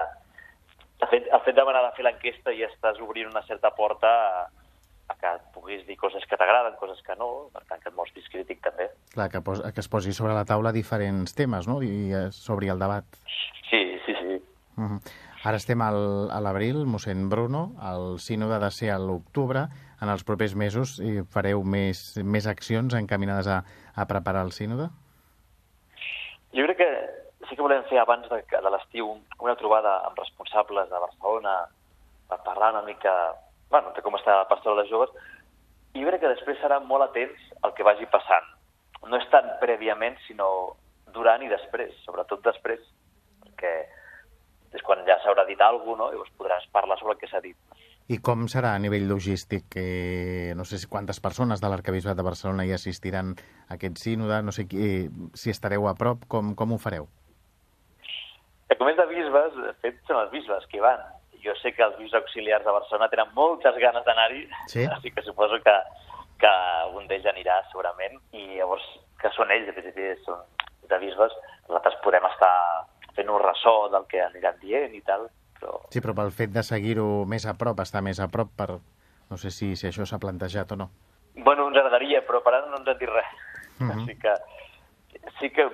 El 1.01 1.09
fet, 1.09 1.27
el 1.27 1.41
fet 1.41 1.55
de 1.55 1.61
demanar 1.61 1.83
de 1.85 1.97
fer 1.97 2.05
l'enquesta 2.05 2.51
ja 2.55 2.69
estàs 2.71 3.01
obrint 3.01 3.29
una 3.29 3.43
certa 3.43 3.71
porta 3.71 4.09
a, 4.09 4.49
a 5.09 5.15
que 5.21 5.31
puguis 5.53 5.87
dir 5.87 5.97
coses 5.97 6.25
que 6.25 6.37
t'agraden, 6.37 6.77
coses 6.77 7.03
que 7.03 7.17
no, 7.17 7.51
per 7.53 7.65
tant 7.69 7.81
que 7.83 7.89
et 7.89 7.95
mostris 7.95 8.29
crític 8.29 8.63
també. 8.63 8.89
Clar, 9.13 9.29
que, 9.29 9.41
pos, 9.41 9.61
que 9.61 9.81
es 9.81 9.89
posi 9.89 10.13
sobre 10.13 10.33
la 10.33 10.45
taula 10.45 10.73
diferents 10.73 11.35
temes, 11.35 11.67
no?, 11.67 11.83
i 11.83 12.13
s'obri 12.31 12.69
el 12.69 12.79
debat. 12.79 13.05
Sí, 13.71 13.99
sí, 14.07 14.15
sí. 14.15 14.43
Uh 14.79 14.85
-huh. 14.85 15.34
Ara 15.45 15.59
estem 15.61 15.83
al, 15.85 16.31
a 16.33 16.39
l'abril, 16.41 16.87
mossèn 16.89 17.27
Bruno, 17.29 17.75
el 17.85 18.19
sínode 18.25 18.57
ha 18.57 18.63
de 18.63 18.71
ser 18.73 18.89
a 18.95 19.01
l'octubre, 19.01 19.67
en 20.01 20.09
els 20.09 20.25
propers 20.25 20.55
mesos 20.57 20.95
fareu 21.35 21.61
més, 21.75 22.01
més 22.25 22.47
accions 22.49 22.97
encaminades 22.97 23.51
a, 23.53 23.59
a 23.93 24.07
preparar 24.09 24.47
el 24.49 24.55
sínode? 24.57 24.89
Jo 26.57 26.65
crec 26.65 26.81
que 26.81 26.89
sí 27.49 27.57
que 27.57 27.63
volem 27.63 27.85
fer 27.91 28.01
abans 28.01 28.25
de, 28.31 28.41
de 28.49 28.73
l'estiu 28.73 29.11
una 29.45 29.57
trobada 29.61 29.99
amb 30.09 30.17
responsables 30.23 30.89
de 30.89 31.03
Barcelona 31.03 31.55
per 32.31 32.41
parlar 32.47 32.73
una 32.73 32.85
mica 32.87 33.13
bueno, 33.71 33.93
de 33.93 34.05
com 34.07 34.17
està 34.17 34.39
la 34.41 34.49
pastora 34.49 34.81
de 34.81 34.89
joves 34.89 35.13
i 35.95 36.03
jo 36.03 36.09
crec 36.09 36.25
que 36.25 36.33
després 36.33 36.61
seran 36.63 36.89
molt 36.89 37.05
atents 37.05 37.43
al 37.63 37.75
que 37.77 37.85
vagi 37.87 38.09
passant. 38.11 38.49
No 39.05 39.21
és 39.21 39.29
tant 39.31 39.47
prèviament, 39.61 40.17
sinó 40.25 40.49
durant 41.13 41.45
i 41.45 41.53
després, 41.53 41.93
sobretot 42.07 42.41
després, 42.49 42.81
perquè 43.45 43.75
és 44.75 44.83
quan 44.83 45.03
ja 45.07 45.17
s'haurà 45.23 45.47
dit 45.47 45.61
alguna 45.61 45.85
cosa, 45.85 46.03
no? 46.03 46.11
llavors 46.13 46.33
podràs 46.39 46.67
parlar 46.75 46.99
sobre 46.99 47.15
el 47.15 47.21
que 47.21 47.31
s'ha 47.31 47.41
dit. 47.45 47.57
I 48.13 48.19
com 48.21 48.45
serà 48.53 48.75
a 48.77 48.81
nivell 48.83 49.07
logístic? 49.09 49.77
Eh, 49.81 50.53
no 50.59 50.67
sé 50.69 50.77
si 50.79 50.89
quantes 50.93 51.21
persones 51.25 51.63
de 51.63 51.71
l'Arcabisbat 51.73 52.19
de 52.19 52.27
Barcelona 52.27 52.67
hi 52.67 52.75
assistiran 52.77 53.33
a 53.69 53.79
aquest 53.79 54.03
sínode, 54.03 54.43
no 54.45 54.53
sé 54.53 54.67
qui, 54.69 54.81
eh, 54.85 55.29
si 55.33 55.55
estareu 55.55 55.89
a 55.89 55.95
prop, 55.97 56.27
com, 56.29 56.53
com 56.59 56.75
ho 56.75 56.79
fareu? 56.83 57.09
El 58.69 58.77
coment 58.81 58.99
de 58.99 59.07
bisbes, 59.09 59.57
de 59.57 59.73
fet, 59.85 60.03
són 60.09 60.21
els 60.21 60.33
bisbes 60.35 60.67
que 60.73 60.83
van. 60.85 61.01
Jo 61.45 61.55
sé 61.61 61.73
que 61.77 61.85
els 61.85 61.97
bisbes 62.01 62.21
auxiliars 62.21 62.65
de 62.65 62.73
Barcelona 62.77 63.09
tenen 63.13 63.33
moltes 63.37 63.77
ganes 63.81 64.05
d'anar-hi, 64.05 64.45
sí? 64.73 64.85
així 64.97 65.13
que 65.15 65.25
suposo 65.25 65.61
que, 65.65 65.77
que 66.43 66.55
un 66.99 67.09
d'ells 67.09 67.31
anirà 67.33 67.61
segurament, 67.71 68.19
i 68.37 68.59
llavors, 68.59 68.85
que 69.23 69.33
són 69.37 69.53
ells, 69.55 69.71
de 69.71 69.77
principi 69.77 70.11
són 70.27 70.43
de 70.89 70.99
bisbes, 71.01 71.33
nosaltres 71.69 71.97
podem 72.05 72.25
estar 72.29 72.55
fent 73.17 73.31
un 73.31 73.41
ressò 73.43 73.89
del 73.93 74.07
que 74.11 74.21
aniran 74.23 74.59
dient 74.61 74.95
i 74.95 75.03
tal, 75.07 75.29
però... 75.59 75.79
Sí, 75.91 76.03
però 76.05 76.15
pel 76.19 76.35
fet 76.35 76.53
de 76.55 76.63
seguir-ho 76.67 77.25
més 77.31 77.47
a 77.47 77.57
prop, 77.59 77.81
estar 77.81 78.03
més 78.03 78.21
a 78.21 78.29
prop, 78.29 78.53
per... 78.57 78.79
no 79.31 79.37
sé 79.41 79.51
si, 79.51 79.75
si 79.77 79.89
això 79.89 80.07
s'ha 80.07 80.21
plantejat 80.23 80.73
o 80.75 80.77
no. 80.77 80.91
Bueno, 81.35 81.69
ens 81.69 81.79
agradaria, 81.81 82.23
però 82.27 82.43
per 82.45 82.55
ara 82.55 82.69
no 82.71 82.79
ens 82.79 82.91
han 82.93 82.99
dit 82.99 83.11
res. 83.11 83.33
Uh 83.81 83.87
-huh. 83.87 83.95
Així 83.97 84.19
que 84.19 84.35
sí 85.41 85.51
que 85.51 85.69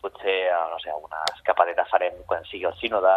potser, 0.00 0.38
eh, 0.48 0.66
no 0.70 0.78
sé, 0.78 0.90
alguna 0.90 1.22
escapadeta 1.34 1.84
farem 1.90 2.14
quan 2.26 2.44
sigui 2.44 2.64
el 2.64 2.76
sínode, 2.80 3.12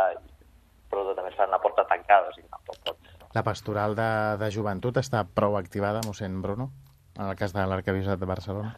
però 0.89 1.13
també 1.15 1.29
es 1.29 1.37
fan 1.37 1.51
la 1.51 1.61
porta 1.61 1.85
tancada, 1.85 2.29
o 2.29 2.33
sigui, 2.33 2.49
tampoc 2.49 2.77
pot... 2.85 2.97
La 3.33 3.43
pastoral 3.43 3.95
de, 3.95 4.37
de 4.41 4.51
joventut 4.51 4.97
està 4.97 5.23
prou 5.23 5.57
activada, 5.57 6.01
mossèn 6.07 6.41
Bruno, 6.41 6.71
en 7.17 7.27
el 7.27 7.35
cas 7.35 7.53
de 7.53 7.65
l'Arcabisbat 7.65 8.19
de 8.19 8.25
Barcelona? 8.25 8.75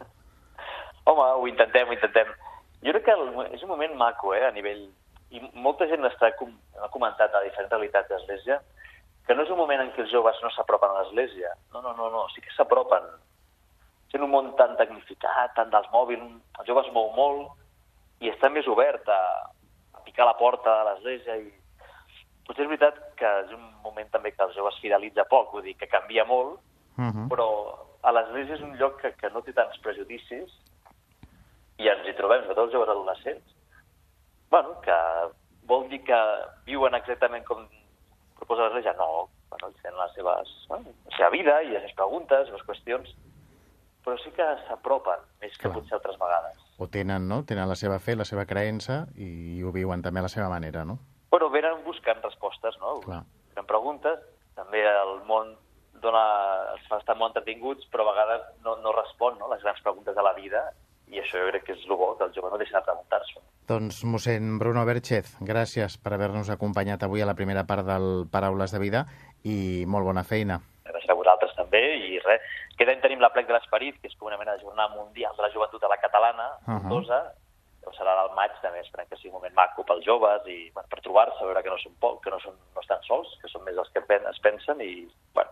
Home, 1.04 1.28
ho 1.40 1.46
intentem, 1.48 1.88
ho 1.88 1.92
intentem. 1.96 2.26
Jo 2.82 2.92
crec 2.92 3.04
que 3.06 3.14
el, 3.14 3.28
és 3.54 3.62
un 3.62 3.70
moment 3.70 3.94
maco, 3.98 4.34
eh, 4.34 4.44
a 4.46 4.50
nivell 4.54 4.88
i 5.32 5.40
molta 5.54 5.86
gent 5.88 6.04
està, 6.04 6.28
ha 6.28 6.88
comentat 6.92 7.34
a 7.34 7.42
diferents 7.44 7.72
realitats 7.72 8.10
d'Església 8.10 8.58
que 9.26 9.34
no 9.34 9.44
és 9.46 9.52
un 9.54 9.60
moment 9.60 9.80
en 9.80 9.92
què 9.94 10.02
els 10.04 10.12
joves 10.12 10.38
no 10.42 10.50
s'apropen 10.50 10.90
a 10.90 11.02
l'Església. 11.02 11.54
No, 11.72 11.80
no, 11.80 11.94
no, 11.96 12.08
no, 12.10 12.26
sí 12.34 12.42
que 12.42 12.52
s'apropen. 12.56 13.06
Sent 14.10 14.24
un 14.26 14.32
món 14.32 14.50
tan 14.58 14.74
tecnificat, 14.80 15.54
tant 15.56 15.70
dels 15.72 15.88
mòbils, 15.94 16.26
el 16.58 16.68
jove 16.68 16.82
es 16.84 16.90
mou 16.92 17.12
molt 17.16 18.22
i 18.22 18.30
està 18.32 18.50
més 18.52 18.66
obert 18.68 19.08
a, 19.08 19.20
a 19.94 20.02
picar 20.06 20.26
la 20.28 20.36
porta 20.38 20.74
de 20.74 20.88
l'Església 20.88 21.38
i 21.38 21.48
potser 22.46 22.66
és 22.66 22.72
veritat 22.72 22.98
que 23.18 23.30
és 23.44 23.54
un 23.54 23.64
moment 23.86 24.10
també 24.10 24.34
que 24.34 24.44
els 24.44 24.58
joves 24.58 24.78
fidelitza 24.82 25.24
poc, 25.30 25.54
vull 25.54 25.64
dir, 25.64 25.76
que 25.78 25.90
canvia 25.90 26.26
molt, 26.28 26.58
uh 26.98 27.08
-huh. 27.08 27.28
però 27.30 27.48
a 28.02 28.12
l'Església 28.12 28.58
és 28.58 28.66
un 28.66 28.76
lloc 28.76 29.00
que, 29.00 29.14
que 29.14 29.30
no 29.30 29.42
té 29.42 29.52
tants 29.52 29.78
prejudicis 29.78 30.50
i 31.82 31.90
ens 31.90 32.06
hi 32.06 32.14
trobem, 32.18 32.44
sobretot 32.44 32.68
els 32.68 32.74
joves 32.76 32.92
adolescents, 32.94 33.54
bueno, 34.52 34.76
que 34.84 34.98
vol 35.70 35.88
dir 35.90 36.02
que 36.06 36.18
viuen 36.68 36.94
exactament 36.98 37.44
com 37.48 37.64
proposa 38.38 38.66
l'Església? 38.66 38.94
No, 38.98 39.28
bueno, 39.50 39.70
ells 39.70 39.84
tenen 39.84 40.00
les 40.00 40.16
seves, 40.18 40.56
bueno, 40.68 40.94
la 41.08 41.16
seva 41.16 41.30
vida 41.34 41.60
i 41.62 41.70
les 41.72 41.84
seves 41.84 41.96
preguntes, 41.98 42.50
les 42.52 42.66
qüestions, 42.68 43.14
però 44.02 44.18
sí 44.18 44.32
que 44.36 44.46
s'apropen 44.66 45.24
més 45.42 45.54
que 45.56 45.68
Clar. 45.68 45.76
potser 45.78 45.98
altres 45.98 46.18
vegades. 46.18 46.60
O 46.82 46.88
tenen, 46.90 47.28
no? 47.30 47.42
Tenen 47.46 47.70
la 47.70 47.78
seva 47.78 48.00
fe, 48.02 48.16
la 48.18 48.26
seva 48.26 48.46
creença 48.50 49.04
i 49.14 49.62
ho 49.62 49.70
viuen 49.74 50.02
també 50.02 50.22
a 50.22 50.26
la 50.26 50.32
seva 50.32 50.48
manera, 50.50 50.84
no? 50.84 50.98
Bueno, 51.30 51.48
venen 51.54 51.84
buscant 51.86 52.22
respostes, 52.24 52.78
no? 52.82 52.98
Clar. 53.06 53.22
Venen 53.52 53.68
preguntes, 53.70 54.24
també 54.58 54.82
el 54.88 55.20
món 55.28 55.54
dona, 56.02 56.22
els 56.74 56.88
fa 56.90 56.98
estar 56.98 57.14
molt 57.16 57.32
entretinguts, 57.32 57.86
però 57.92 58.04
a 58.04 58.10
vegades 58.10 58.48
no, 58.66 58.74
no 58.82 58.92
respon 58.96 59.38
no? 59.38 59.48
les 59.52 59.62
grans 59.62 59.80
preguntes 59.86 60.16
de 60.16 60.24
la 60.26 60.34
vida 60.34 60.64
i 61.12 61.20
això 61.20 61.38
jo 61.38 61.50
crec 61.50 61.66
que 61.68 61.76
és 61.76 61.84
el 61.84 61.96
bo, 61.96 62.14
que 62.16 62.24
el 62.24 62.32
jove 62.34 62.50
no 62.50 62.58
deixa 62.60 62.78
de 62.78 62.84
preguntar-s'ho. 62.88 63.42
Doncs, 63.68 64.02
mossèn 64.08 64.56
Bruno 64.58 64.84
Berchez, 64.88 65.36
gràcies 65.44 65.98
per 66.02 66.14
haver-nos 66.16 66.50
acompanyat 66.50 67.04
avui 67.04 67.22
a 67.22 67.28
la 67.28 67.36
primera 67.38 67.66
part 67.68 67.84
del 67.86 68.26
Paraules 68.32 68.72
de 68.72 68.80
Vida 68.82 69.04
i 69.44 69.84
molt 69.86 70.08
bona 70.08 70.24
feina. 70.24 70.58
Gràcies 70.88 71.12
a 71.12 71.18
vosaltres 71.18 71.54
també 71.58 71.84
i 72.08 72.18
res. 72.24 72.50
Any 72.82 72.98
tenim 72.98 73.20
la 73.22 73.30
plec 73.30 73.46
de 73.46 73.54
l'Esperit, 73.54 74.00
que 74.02 74.08
és 74.10 74.16
com 74.18 74.26
una 74.26 74.36
mena 74.40 74.56
de 74.56 74.64
jornada 74.64 74.90
mundial 74.96 75.36
de 75.36 75.44
la 75.44 75.52
joventut 75.52 75.84
a 75.84 75.88
la 75.92 76.00
catalana, 76.02 76.48
Uh 76.66 76.74
-huh. 76.74 76.76
uh 76.76 77.04
-huh. 77.06 77.32
Llavors 77.82 77.98
serà 77.98 78.14
al 78.14 78.30
maig, 78.36 78.52
també 78.62 78.80
esperem 78.80 79.08
que 79.10 79.16
sigui 79.18 79.32
un 79.32 79.40
moment 79.40 79.54
maco 79.54 79.84
pels 79.84 80.04
joves 80.06 80.46
i 80.46 80.70
bueno, 80.74 80.88
per 80.88 81.00
trobar-se, 81.02 81.44
veure 81.44 81.62
que 81.62 81.72
no 81.72 81.78
són 81.82 81.94
poc, 81.98 82.20
que 82.22 82.30
no, 82.30 82.38
són, 82.38 82.54
no 82.74 82.80
estan 82.80 83.02
sols, 83.02 83.32
que 83.42 83.48
són 83.48 83.64
més 83.64 83.76
els 83.76 83.90
que 83.90 84.02
es 84.30 84.40
pensen 84.44 84.80
i, 84.80 85.08
bueno, 85.34 85.50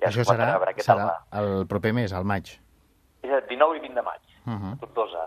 ja 0.00 0.08
Això 0.08 0.24
serà, 0.24 0.48
serà 0.80 1.10
el 1.42 1.66
proper 1.68 1.92
mes, 1.92 2.14
al 2.16 2.24
maig. 2.24 2.56
És 3.22 3.30
el 3.30 3.44
19 3.50 3.76
i 3.76 3.80
20 3.84 4.00
de 4.00 4.02
maig, 4.02 4.35
Uh 4.46 4.52
-huh. 4.52 4.72
a 4.72 4.76
Tortosa. 4.80 5.24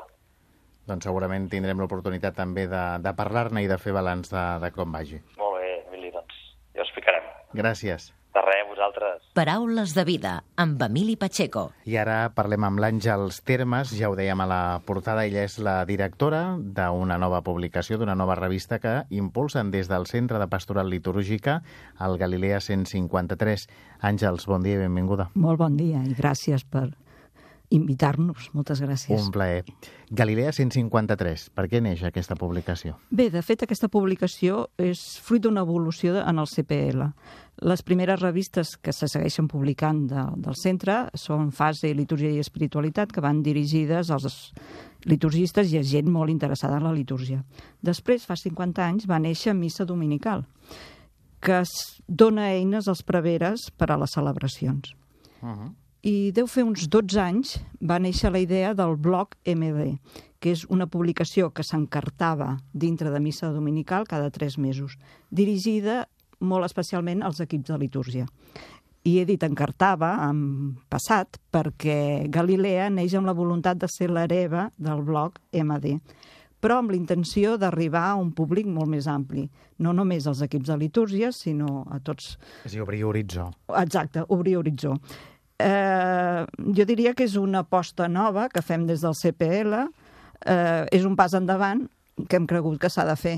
Doncs 0.88 1.06
segurament 1.06 1.50
tindrem 1.50 1.78
l'oportunitat 1.78 2.36
també 2.36 2.68
de, 2.68 2.84
de 3.04 3.14
parlar-ne 3.14 3.64
i 3.64 3.68
de 3.68 3.78
fer 3.78 3.94
balanç 3.94 4.32
de, 4.32 4.46
de 4.60 4.72
com 4.72 4.92
vagi. 4.92 5.22
Molt 5.38 5.60
bé, 5.60 5.86
Emili, 5.88 6.12
doncs 6.12 6.34
ja 6.74 6.82
ho 6.82 6.86
explicarem. 6.88 7.24
Gràcies. 7.54 8.14
De 8.34 8.42
res, 8.46 8.66
vosaltres. 8.70 9.24
Paraules 9.34 9.96
de 9.98 10.04
vida, 10.06 10.32
amb 10.56 10.82
Emili 10.86 11.16
Pacheco. 11.18 11.72
I 11.90 11.98
ara 11.98 12.30
parlem 12.38 12.64
amb 12.68 12.82
l'Àngels 12.82 13.42
Termes, 13.46 13.90
ja 13.98 14.10
ho 14.10 14.16
dèiem 14.18 14.42
a 14.42 14.48
la 14.50 14.62
portada, 14.86 15.26
ella 15.26 15.44
és 15.48 15.58
la 15.66 15.84
directora 15.90 16.44
d'una 16.60 17.18
nova 17.18 17.42
publicació, 17.42 17.98
d'una 17.98 18.16
nova 18.16 18.38
revista 18.38 18.78
que 18.80 19.04
impulsen 19.10 19.72
des 19.74 19.90
del 19.90 20.06
Centre 20.06 20.38
de 20.38 20.48
Pastoral 20.48 20.90
Litúrgica 20.94 21.60
el 22.00 22.18
Galilea 22.22 22.62
153. 22.62 23.68
Àngels, 24.02 24.46
bon 24.46 24.66
dia 24.66 24.78
i 24.78 24.84
benvinguda. 24.86 25.32
Molt 25.34 25.60
bon 25.60 25.78
dia 25.78 26.06
i 26.06 26.14
gràcies 26.14 26.66
per 26.70 26.92
invitar-nos. 27.70 28.50
Moltes 28.54 28.82
gràcies. 28.82 29.22
Un 29.22 29.32
plaer. 29.32 29.64
Galilea 30.10 30.52
153, 30.56 31.50
per 31.54 31.68
què 31.70 31.82
neix 31.86 32.02
aquesta 32.08 32.36
publicació? 32.40 32.96
Bé, 33.14 33.30
de 33.30 33.44
fet, 33.46 33.64
aquesta 33.64 33.90
publicació 33.94 34.68
és 34.82 35.02
fruit 35.22 35.44
d'una 35.44 35.62
evolució 35.66 36.18
en 36.24 36.42
el 36.42 36.50
CPL. 36.50 37.06
Les 37.70 37.84
primeres 37.86 38.22
revistes 38.22 38.76
que 38.82 38.94
se 38.96 39.10
segueixen 39.12 39.50
publicant 39.52 40.06
de, 40.10 40.24
del 40.42 40.58
centre 40.58 41.02
són 41.14 41.52
Fase, 41.54 41.92
Litúrgia 41.94 42.32
i 42.34 42.42
Espiritualitat, 42.42 43.14
que 43.14 43.24
van 43.24 43.44
dirigides 43.46 44.10
als 44.16 44.54
liturgistes 45.06 45.70
i 45.72 45.78
a 45.80 45.84
gent 45.86 46.10
molt 46.12 46.34
interessada 46.34 46.80
en 46.80 46.88
la 46.88 46.96
litúrgia. 46.96 47.44
Després, 47.86 48.26
fa 48.26 48.40
50 48.40 48.86
anys, 48.86 49.06
va 49.08 49.22
néixer 49.22 49.54
Missa 49.54 49.86
Dominical, 49.86 50.48
que 51.40 51.62
es 51.62 52.02
dona 52.08 52.50
eines 52.56 52.90
als 52.90 53.04
preveres 53.06 53.70
per 53.78 53.92
a 53.94 54.00
les 54.02 54.18
celebracions. 54.18 54.96
Uh 55.42 55.54
-huh. 55.54 55.70
I 56.00 56.32
deu 56.32 56.48
fer 56.48 56.64
uns 56.64 56.86
12 56.88 57.18
anys 57.20 57.58
va 57.84 57.98
néixer 58.00 58.30
la 58.32 58.40
idea 58.40 58.72
del 58.72 58.96
blog 58.96 59.34
MD, 59.44 59.98
que 60.40 60.54
és 60.56 60.64
una 60.72 60.88
publicació 60.88 61.50
que 61.52 61.66
s'encartava 61.68 62.54
dintre 62.72 63.12
de 63.12 63.20
missa 63.20 63.50
dominical 63.52 64.08
cada 64.08 64.30
tres 64.32 64.56
mesos, 64.58 64.96
dirigida 65.30 66.06
molt 66.40 66.64
especialment 66.64 67.20
als 67.20 67.42
equips 67.44 67.74
de 67.74 67.80
litúrgia. 67.82 68.28
I 69.04 69.18
he 69.20 69.26
dit 69.28 69.44
encartava 69.44 70.14
en 70.30 70.78
passat 70.88 71.36
perquè 71.52 72.30
Galilea 72.32 72.88
neix 72.90 73.18
amb 73.20 73.28
la 73.28 73.36
voluntat 73.36 73.80
de 73.82 73.90
ser 73.92 74.08
l'hereva 74.08 74.70
del 74.78 75.04
blog 75.04 75.36
MD, 75.52 75.98
però 76.64 76.78
amb 76.80 76.92
la 76.94 77.00
intenció 77.00 77.58
d'arribar 77.60 78.06
a 78.12 78.16
un 78.20 78.32
públic 78.36 78.68
molt 78.68 78.88
més 78.92 79.08
ampli, 79.08 79.50
no 79.80 79.92
només 79.92 80.28
als 80.28 80.44
equips 80.48 80.72
de 80.72 80.80
litúrgia, 80.80 81.34
sinó 81.36 81.84
a 81.92 82.00
tots 82.00 82.38
És 82.64 82.72
a 82.72 82.78
dir, 82.78 82.82
obrir 82.84 83.04
horitzó. 83.04 83.50
Exacte, 83.84 84.24
obrir 84.28 84.56
horitzó. 84.60 84.96
Eh, 85.60 86.46
jo 86.76 86.86
diria 86.88 87.14
que 87.14 87.26
és 87.28 87.36
una 87.40 87.66
aposta 87.66 88.08
nova 88.08 88.48
que 88.52 88.64
fem 88.64 88.86
des 88.88 89.04
del 89.04 89.16
CPL, 89.18 89.86
eh, 90.46 90.86
és 90.96 91.06
un 91.06 91.18
pas 91.20 91.36
endavant 91.36 91.84
que 92.28 92.40
hem 92.40 92.48
cregut 92.48 92.80
que 92.80 92.92
s'ha 92.92 93.06
de 93.08 93.16
fer. 93.20 93.38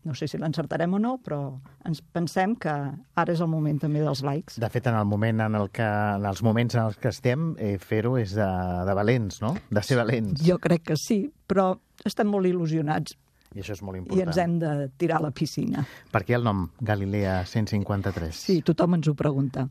No 0.00 0.14
sé 0.16 0.30
si 0.30 0.38
l'encertarem 0.40 0.94
o 0.96 0.98
no, 1.02 1.16
però 1.20 1.40
ens 1.86 2.00
pensem 2.00 2.54
que 2.56 2.72
ara 2.72 3.34
és 3.34 3.42
el 3.42 3.50
moment 3.52 3.80
també 3.82 4.00
dels 4.00 4.22
likes. 4.24 4.56
De 4.62 4.70
fet, 4.72 4.86
en 4.88 4.96
el 4.96 5.04
moment 5.10 5.42
en 5.44 5.58
el 5.58 5.68
que, 5.74 5.84
en 5.84 6.24
els 6.30 6.40
moments 6.42 6.78
en 6.78 6.86
els 6.86 6.96
que 6.96 7.10
estem, 7.12 7.52
eh, 7.58 7.76
fer-ho 7.78 8.16
és 8.18 8.32
de, 8.38 8.48
de 8.86 8.96
valents, 8.96 9.42
no? 9.42 9.56
De 9.68 9.82
ser 9.84 9.98
valents. 10.00 10.40
Jo 10.46 10.56
crec 10.62 10.86
que 10.92 10.96
sí, 10.96 11.26
però 11.50 11.74
estem 12.06 12.30
molt 12.32 12.48
il·lusionats 12.48 13.18
I 13.50 13.64
això 13.64 13.74
és 13.74 13.80
molt 13.82 13.98
i 13.98 14.00
important. 14.04 14.28
ens 14.28 14.38
hem 14.38 14.58
de 14.62 14.88
tirar 15.00 15.18
a 15.18 15.24
la 15.26 15.32
piscina. 15.34 15.82
Per 16.14 16.22
què 16.22 16.36
el 16.36 16.44
nom 16.46 16.68
Galilea 16.86 17.40
153? 17.50 18.42
Sí, 18.46 18.60
tothom 18.62 18.94
ens 18.94 19.08
ho 19.10 19.14
pregunta. 19.18 19.66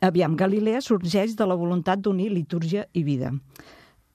Aviam, 0.00 0.36
Galilea 0.40 0.80
sorgeix 0.80 1.34
de 1.36 1.46
la 1.46 1.56
voluntat 1.58 2.00
d'unir 2.00 2.30
litúrgia 2.32 2.86
i 2.96 3.04
vida. 3.04 3.34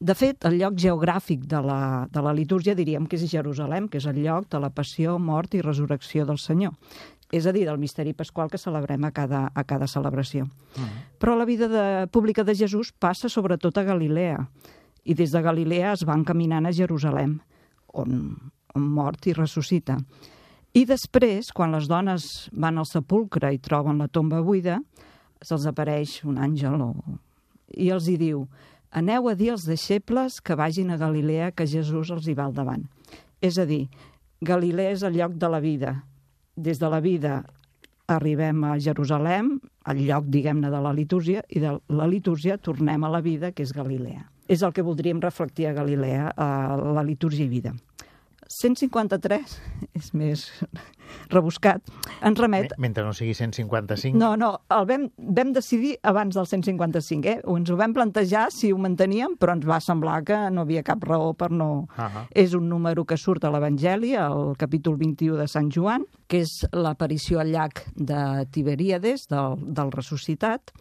De 0.03 0.15
fet, 0.17 0.41
el 0.49 0.57
lloc 0.59 0.79
geogràfic 0.81 1.45
de 1.47 1.61
la, 1.63 1.79
de 2.11 2.21
la 2.25 2.33
litúrgia 2.35 2.73
diríem 2.75 3.05
que 3.07 3.15
és 3.15 3.29
Jerusalem, 3.29 3.85
que 3.87 4.01
és 4.01 4.07
el 4.09 4.17
lloc 4.25 4.49
de 4.51 4.59
la 4.59 4.71
passió, 4.73 5.19
mort 5.19 5.53
i 5.53 5.61
resurrecció 5.61 6.25
del 6.25 6.41
Senyor. 6.41 6.73
És 7.33 7.45
a 7.47 7.53
dir, 7.53 7.63
del 7.69 7.79
misteri 7.79 8.11
pasqual 8.17 8.49
que 8.49 8.59
celebrem 8.59 9.05
a 9.05 9.13
cada, 9.13 9.45
a 9.53 9.63
cada 9.63 9.87
celebració. 9.87 10.49
Mm. 10.75 11.05
Però 11.21 11.37
la 11.37 11.45
vida 11.45 11.69
de, 11.69 11.85
pública 12.11 12.43
de 12.43 12.57
Jesús 12.57 12.91
passa 12.91 13.29
sobretot 13.29 13.77
a 13.77 13.85
Galilea. 13.87 14.41
I 15.05 15.13
des 15.13 15.31
de 15.31 15.41
Galilea 15.45 15.93
es 15.93 16.03
van 16.09 16.25
caminant 16.25 16.65
a 16.65 16.73
Jerusalem, 16.75 17.39
on 17.93 18.19
mort 18.75 19.27
i 19.27 19.35
ressuscita. 19.37 19.97
I 20.73 20.85
després, 20.89 21.51
quan 21.53 21.75
les 21.75 21.87
dones 21.89 22.49
van 22.51 22.79
al 22.81 22.87
sepulcre 22.89 23.51
i 23.53 23.61
troben 23.61 24.01
la 24.01 24.09
tomba 24.09 24.41
buida, 24.41 24.79
se'ls 25.43 25.67
apareix 25.69 26.21
un 26.25 26.39
àngel 26.41 26.81
o... 26.81 26.93
i 27.77 27.89
els 27.93 28.07
hi 28.09 28.17
diu 28.17 28.47
aneu 28.93 29.27
a 29.29 29.33
dir 29.35 29.51
als 29.51 29.65
deixebles 29.65 30.39
que 30.41 30.55
vagin 30.55 30.91
a 30.93 30.97
Galilea 30.97 31.51
que 31.51 31.67
Jesús 31.67 32.11
els 32.13 32.27
hi 32.29 32.35
va 32.37 32.45
al 32.45 32.53
davant. 32.53 32.85
És 33.41 33.57
a 33.57 33.65
dir, 33.65 33.87
Galilea 34.41 34.93
és 34.93 35.03
el 35.03 35.17
lloc 35.17 35.35
de 35.41 35.49
la 35.49 35.59
vida. 35.59 35.95
Des 36.55 36.79
de 36.79 36.89
la 36.89 37.01
vida 37.01 37.41
arribem 38.07 38.63
a 38.67 38.77
Jerusalem, 38.79 39.57
al 39.89 40.01
lloc, 40.05 40.27
diguem-ne, 40.29 40.69
de 40.69 40.81
la 40.83 40.93
litúrgia, 40.93 41.41
i 41.49 41.59
de 41.63 41.77
la 41.89 42.07
litúrgia 42.07 42.57
tornem 42.57 43.03
a 43.03 43.09
la 43.11 43.21
vida, 43.21 43.51
que 43.51 43.63
és 43.65 43.73
Galilea. 43.73 44.27
És 44.47 44.61
el 44.61 44.73
que 44.75 44.83
voldríem 44.85 45.21
reflectir 45.23 45.67
a 45.67 45.73
Galilea, 45.73 46.33
a 46.35 46.77
la 46.77 47.03
litúrgia 47.03 47.47
i 47.47 47.51
vida. 47.51 47.73
153 48.61 49.57
és 49.99 50.13
més 50.17 50.47
rebuscat. 51.29 51.81
Ens 52.25 52.39
remet 52.39 52.73
Mentre 52.81 53.03
no 53.05 53.13
sigui 53.15 53.33
155. 53.37 54.17
no, 54.17 54.33
no, 54.39 54.51
el 54.73 54.87
vam, 54.89 55.07
vam 55.17 55.53
decidir 55.55 55.95
abans 56.09 56.35
del 56.37 56.47
155, 56.49 57.29
eh? 57.29 57.41
Ens 57.43 57.71
ho 57.71 57.77
vam 57.79 57.93
plantejar 57.95 58.47
si 58.53 58.71
ho 58.73 58.79
manteníem, 58.81 59.37
però 59.39 59.55
ens 59.57 59.67
va 59.69 59.79
semblar 59.83 60.21
que 60.27 60.37
no 60.53 60.65
havia 60.65 60.83
cap 60.85 61.03
raó 61.07 61.33
per 61.37 61.51
no... 61.51 61.87
Uh 61.97 62.03
-huh. 62.03 62.25
És 62.31 62.53
un 62.53 62.69
número 62.69 63.05
que 63.05 63.17
surt 63.17 63.43
a 63.43 63.51
l'Evangeli, 63.51 64.15
al 64.15 64.55
capítol 64.57 64.97
21 64.97 65.37
de 65.37 65.47
Sant 65.47 65.69
Joan, 65.71 66.05
que 66.27 66.41
és 66.41 66.65
l'aparició 66.71 67.39
al 67.39 67.51
llac 67.51 67.85
de 67.95 68.45
Tiberíades, 68.51 69.27
del, 69.27 69.57
del 69.73 69.91
ressuscitat, 69.91 70.71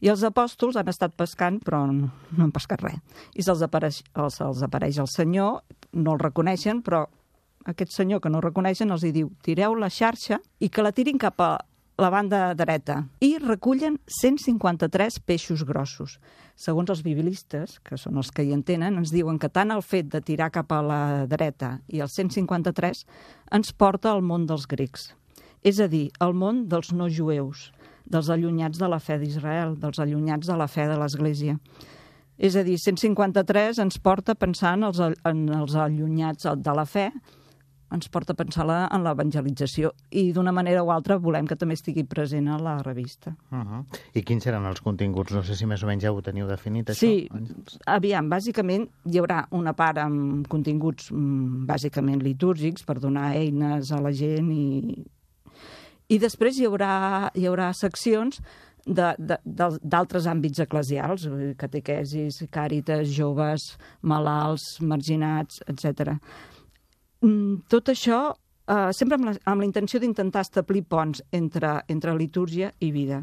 i 0.00 0.08
els 0.08 0.22
apòstols 0.22 0.76
han 0.76 0.88
estat 0.88 1.14
pescant, 1.14 1.60
però 1.60 1.84
no, 1.86 2.10
han 2.38 2.52
pescat 2.52 2.80
res. 2.82 3.00
I 3.34 3.42
se'ls 3.42 3.62
apareix, 3.62 4.02
se'ls 4.14 4.62
apareix 4.62 4.98
el 4.98 5.08
Senyor, 5.08 5.62
no 5.92 6.12
el 6.12 6.18
reconeixen, 6.18 6.82
però 6.82 7.06
aquest 7.70 7.94
senyor 7.96 8.20
que 8.20 8.30
no 8.32 8.42
reconeixen 8.44 8.90
els 8.90 9.04
hi 9.04 9.12
diu 9.14 9.30
tireu 9.46 9.74
la 9.78 9.90
xarxa 9.90 10.40
i 10.60 10.68
que 10.68 10.84
la 10.84 10.92
tirin 10.92 11.18
cap 11.18 11.40
a 11.40 11.52
la 12.00 12.10
banda 12.10 12.54
dreta. 12.54 13.04
I 13.20 13.36
recullen 13.38 13.98
153 14.08 15.20
peixos 15.20 15.64
grossos. 15.68 16.16
Segons 16.56 16.90
els 16.90 17.02
bibilistes, 17.04 17.78
que 17.84 17.98
són 18.00 18.18
els 18.20 18.32
que 18.32 18.44
hi 18.44 18.54
entenen, 18.56 18.96
ens 18.98 19.12
diuen 19.12 19.38
que 19.38 19.52
tant 19.52 19.70
el 19.72 19.84
fet 19.84 20.08
de 20.12 20.22
tirar 20.24 20.50
cap 20.54 20.72
a 20.72 20.80
la 20.84 21.02
dreta 21.28 21.78
i 21.88 22.00
el 22.00 22.08
153 22.08 23.04
ens 23.56 23.72
porta 23.72 24.10
al 24.10 24.24
món 24.24 24.48
dels 24.48 24.66
grecs. 24.68 25.10
És 25.62 25.80
a 25.80 25.88
dir, 25.92 26.08
al 26.20 26.32
món 26.32 26.66
dels 26.72 26.92
no 26.96 27.08
jueus, 27.12 27.68
dels 28.08 28.30
allunyats 28.32 28.80
de 28.80 28.88
la 28.88 28.98
fe 28.98 29.18
d'Israel, 29.20 29.76
dels 29.80 30.00
allunyats 30.00 30.48
de 30.48 30.56
la 30.56 30.68
fe 30.68 30.88
de 30.88 30.96
l'Església. 30.98 31.58
És 32.40 32.56
a 32.56 32.64
dir, 32.64 32.78
153 32.80 33.82
ens 33.84 34.00
porta 34.00 34.32
a 34.32 34.40
pensar 34.40 34.72
en 34.78 34.88
els, 34.88 35.00
en 35.00 35.44
els 35.52 35.76
allunyats 35.76 36.48
de 36.56 36.74
la 36.76 36.86
fe, 36.88 37.10
ens 37.90 38.08
porta 38.08 38.34
a 38.34 38.38
pensar 38.38 38.66
la, 38.68 38.78
en 38.94 39.04
l'evangelització 39.04 39.92
i 40.10 40.30
d'una 40.34 40.52
manera 40.54 40.82
o 40.86 40.92
altra 40.94 41.18
volem 41.18 41.48
que 41.50 41.58
també 41.58 41.76
estigui 41.78 42.04
present 42.08 42.48
a 42.48 42.58
la 42.62 42.76
revista. 42.82 43.34
Uh 43.50 43.58
-huh. 43.58 43.84
I 44.14 44.22
quins 44.22 44.44
seran 44.44 44.66
els 44.66 44.80
continguts? 44.80 45.32
No 45.32 45.42
sé 45.42 45.56
si 45.56 45.66
més 45.66 45.82
o 45.82 45.86
menys 45.86 46.02
ja 46.02 46.12
ho 46.12 46.22
teniu 46.22 46.46
definit, 46.46 46.90
això. 46.90 46.98
Sí, 46.98 47.28
aviam, 47.86 48.28
bàsicament 48.28 48.88
hi 49.04 49.18
haurà 49.18 49.46
una 49.50 49.72
part 49.72 49.98
amb 49.98 50.46
continguts 50.48 51.10
mm, 51.10 51.66
bàsicament 51.66 52.22
litúrgics 52.22 52.84
per 52.84 53.00
donar 53.00 53.34
eines 53.34 53.92
a 53.92 54.00
la 54.00 54.12
gent 54.12 54.50
i, 54.52 55.04
i 56.08 56.18
després 56.18 56.58
hi 56.58 56.66
haurà, 56.66 57.30
hi 57.34 57.46
haurà 57.46 57.72
seccions 57.72 58.40
d'altres 58.86 60.26
àmbits 60.26 60.60
eclesials, 60.60 61.26
catequesis, 61.58 62.42
càritas, 62.50 63.08
joves, 63.12 63.76
malalts, 64.02 64.80
marginats, 64.80 65.60
etc. 65.68 66.16
Mm, 67.20 67.66
tot 67.68 67.90
això 67.92 68.20
eh, 68.30 68.92
sempre 68.96 69.18
amb 69.18 69.28
la, 69.30 69.34
amb 69.50 69.62
la 69.62 69.68
intenció 69.68 70.00
d'intentar 70.00 70.44
establir 70.46 70.84
ponts 70.88 71.22
entre, 71.36 71.80
entre 71.88 72.16
litúrgia 72.16 72.72
i 72.80 72.92
vida. 72.94 73.22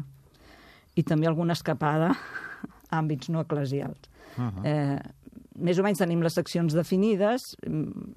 I 0.94 1.04
també 1.06 1.28
alguna 1.30 1.56
escapada 1.58 2.12
a 2.12 3.00
àmbits 3.00 3.30
no 3.30 3.40
eclesials. 3.40 4.10
Uh 4.36 4.44
-huh. 4.44 4.64
eh, 4.64 5.00
més 5.58 5.78
o 5.78 5.82
menys 5.82 5.98
tenim 5.98 6.22
les 6.22 6.34
seccions 6.34 6.72
definides, 6.74 7.56
mm, 7.66 8.12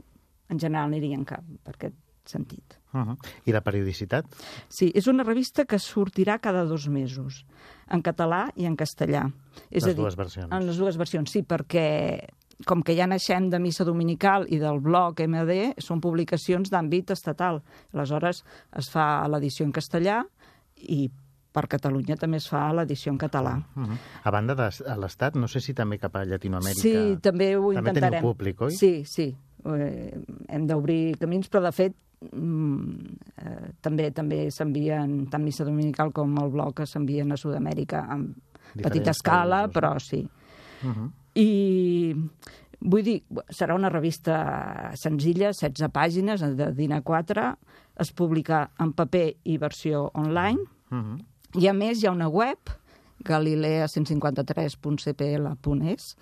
en 0.49 0.59
general 0.59 0.85
anirien 0.85 1.25
cap 1.25 1.43
per 1.63 1.75
aquest 1.75 1.95
sentit. 2.25 2.77
Uh 2.93 3.01
-huh. 3.01 3.17
I 3.45 3.51
la 3.51 3.61
periodicitat? 3.61 4.25
Sí, 4.69 4.91
és 4.93 5.07
una 5.07 5.23
revista 5.23 5.65
que 5.65 5.79
sortirà 5.79 6.39
cada 6.39 6.65
dos 6.65 6.87
mesos, 6.87 7.45
en 7.87 8.01
català 8.01 8.51
i 8.55 8.65
en 8.65 8.75
castellà. 8.75 9.31
És 9.69 9.83
les 9.83 9.85
a 9.85 9.87
dir, 9.87 9.95
dues 9.95 10.15
versions. 10.15 10.51
En 10.51 10.65
les 10.65 10.77
dues 10.77 10.97
versions, 10.97 11.31
sí, 11.31 11.41
perquè 11.41 12.27
com 12.67 12.83
que 12.83 12.95
ja 12.97 13.07
naixem 13.07 13.49
de 13.49 13.59
missa 13.59 13.85
dominical 13.87 14.45
i 14.49 14.59
del 14.61 14.79
blog 14.83 15.21
MD, 15.23 15.73
són 15.81 16.01
publicacions 16.01 16.71
d'àmbit 16.71 17.11
estatal. 17.11 17.61
Aleshores, 17.93 18.43
es 18.77 18.89
fa 18.91 19.27
l'edició 19.31 19.65
en 19.65 19.73
castellà 19.75 20.21
i 20.81 21.09
per 21.51 21.67
Catalunya 21.71 22.15
també 22.19 22.39
es 22.39 22.47
fa 22.49 22.69
l'edició 22.73 23.11
en 23.11 23.17
català. 23.19 23.57
Uh 23.75 23.83
-huh. 23.83 23.97
A 24.23 24.31
banda 24.31 24.55
de 24.55 24.69
l'Estat, 24.97 25.35
no 25.35 25.47
sé 25.47 25.59
si 25.59 25.73
també 25.73 25.97
cap 25.97 26.15
a 26.15 26.25
Llatinoamèrica... 26.25 26.81
Sí, 26.81 27.17
també 27.21 27.57
ho 27.57 27.73
també 27.73 27.79
intentarem. 27.79 27.93
També 27.93 28.17
teniu 28.17 28.33
públic, 28.33 28.61
oi? 28.61 28.71
Sí, 28.71 29.03
sí. 29.05 29.35
Eh, 29.65 30.19
hem 30.47 30.67
d'obrir 30.67 31.17
camins, 31.19 31.49
però 31.49 31.61
de 31.61 31.71
fet 31.71 31.95
mm, 32.31 33.05
eh, 33.37 33.71
també 33.81 34.11
també 34.11 34.49
s'envien, 34.49 35.27
tant 35.29 35.43
missa 35.43 35.65
dominical 35.65 36.11
com 36.11 36.37
el 36.37 36.49
blog, 36.49 36.73
que 36.73 36.85
s'envien 36.85 37.31
a 37.31 37.37
Sud-amèrica 37.37 38.05
amb 38.09 38.35
Diferents 38.73 38.83
petita 38.83 39.11
escala, 39.11 39.67
països, 39.67 39.73
però 39.75 39.99
sí. 39.99 40.27
Uh 40.83 40.89
-huh. 40.89 41.11
I 41.35 42.15
vull 42.81 43.03
dir, 43.05 43.21
serà 43.53 43.75
una 43.77 43.89
revista 43.89 44.91
senzilla, 44.97 45.53
16 45.53 45.89
pàgines, 45.93 46.41
de 46.57 46.71
DIN 46.75 46.91
A4, 46.97 47.55
es 48.01 48.11
publica 48.11 48.71
en 48.79 48.93
paper 48.93 49.35
i 49.43 49.57
versió 49.57 50.11
online, 50.13 50.59
Uh 50.91 50.97
-huh. 50.97 51.19
i 51.61 51.67
a 51.67 51.73
més 51.73 52.01
hi 52.01 52.07
ha 52.07 52.11
una 52.11 52.27
web, 52.27 52.57
galilea153.cpl.es, 53.23 56.17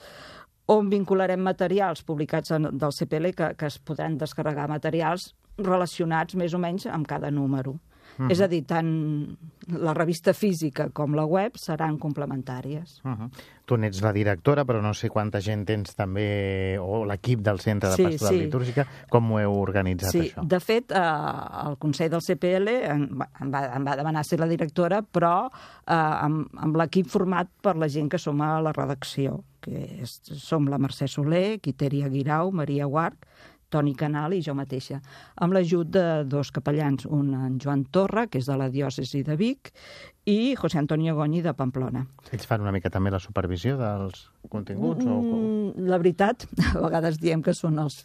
on 0.67 0.89
vincularem 0.89 1.41
materials 1.41 2.03
publicats 2.03 2.51
en, 2.51 2.77
del 2.77 2.93
CPL 2.93 3.33
que, 3.33 3.55
que 3.55 3.65
es 3.65 3.79
podran 3.79 4.17
descarregar 4.17 4.69
materials 4.69 5.35
relacionats 5.57 6.35
més 6.35 6.53
o 6.53 6.59
menys 6.61 6.85
amb 6.85 7.07
cada 7.07 7.31
número. 7.31 7.79
Uh 8.19 8.25
-huh. 8.25 8.31
És 8.31 8.41
a 8.41 8.47
dir, 8.47 8.65
tant 8.65 9.38
la 9.67 9.93
revista 9.93 10.33
física 10.33 10.89
com 10.89 11.13
la 11.15 11.23
web 11.25 11.55
seran 11.55 11.97
complementàries. 11.97 12.99
Uh 13.03 13.11
-huh. 13.11 13.29
Tu 13.65 13.77
n'ets 13.77 14.01
la 14.01 14.11
directora, 14.11 14.65
però 14.65 14.81
no 14.81 14.93
sé 14.93 15.09
quanta 15.09 15.39
gent 15.39 15.65
tens 15.65 15.95
també, 15.95 16.77
o 16.79 17.05
l'equip 17.05 17.39
del 17.39 17.59
Centre 17.59 17.89
de 17.89 17.95
Sí, 17.95 18.03
Pastoral 18.03 18.33
sí. 18.33 18.41
Litúrgica, 18.41 18.88
com 19.09 19.31
ho 19.31 19.39
heu 19.39 19.53
organitzat, 19.53 20.11
Sí, 20.11 20.19
això? 20.19 20.45
de 20.45 20.59
fet, 20.59 20.91
eh, 20.91 20.97
el 21.69 21.77
Consell 21.77 22.09
del 22.09 22.21
CPL 22.21 22.67
em 22.67 23.09
em 23.41 23.51
va, 23.53 23.75
em 23.75 23.85
va 23.85 23.95
demanar 23.95 24.23
ser 24.25 24.39
la 24.39 24.47
directora, 24.47 25.01
però 25.01 25.49
eh, 25.88 25.93
amb, 25.93 26.47
amb 26.57 26.75
l'equip 26.75 27.07
format 27.07 27.47
per 27.61 27.75
la 27.77 27.88
gent 27.88 28.09
que 28.09 28.17
som 28.17 28.41
a 28.41 28.61
la 28.61 28.73
redacció, 28.73 29.43
que 29.61 30.01
és, 30.01 30.21
som 30.23 30.67
la 30.67 30.77
Mercè 30.77 31.07
Soler, 31.07 31.59
Quiteria 31.59 32.09
Guirau, 32.09 32.51
Maria 32.51 32.85
Guarc, 32.85 33.25
Toni 33.69 33.95
Canal 33.97 34.33
i 34.35 34.41
jo 34.45 34.55
mateixa, 34.57 34.99
amb 35.38 35.55
l'ajut 35.55 35.89
de 35.93 36.05
dos 36.29 36.51
capellans, 36.55 37.05
un 37.05 37.33
en 37.38 37.57
Joan 37.61 37.86
Torra, 37.93 38.27
que 38.27 38.41
és 38.41 38.49
de 38.49 38.58
la 38.60 38.69
diòcesi 38.73 39.23
de 39.27 39.38
Vic, 39.39 39.71
i 40.29 40.55
José 40.60 40.79
Antonio 40.82 41.15
Goñi 41.17 41.41
de 41.45 41.53
Pamplona. 41.58 42.05
Ells 42.32 42.47
fan 42.49 42.65
una 42.65 42.73
mica 42.75 42.91
també 42.93 43.13
la 43.13 43.21
supervisió 43.23 43.77
dels 43.79 44.27
continguts? 44.49 45.05
O... 45.05 45.19
Mm, 45.21 45.89
La 45.89 46.01
veritat, 46.01 46.47
a 46.75 46.79
vegades 46.82 47.21
diem 47.21 47.45
que 47.45 47.55
són 47.58 47.79
els 47.82 48.03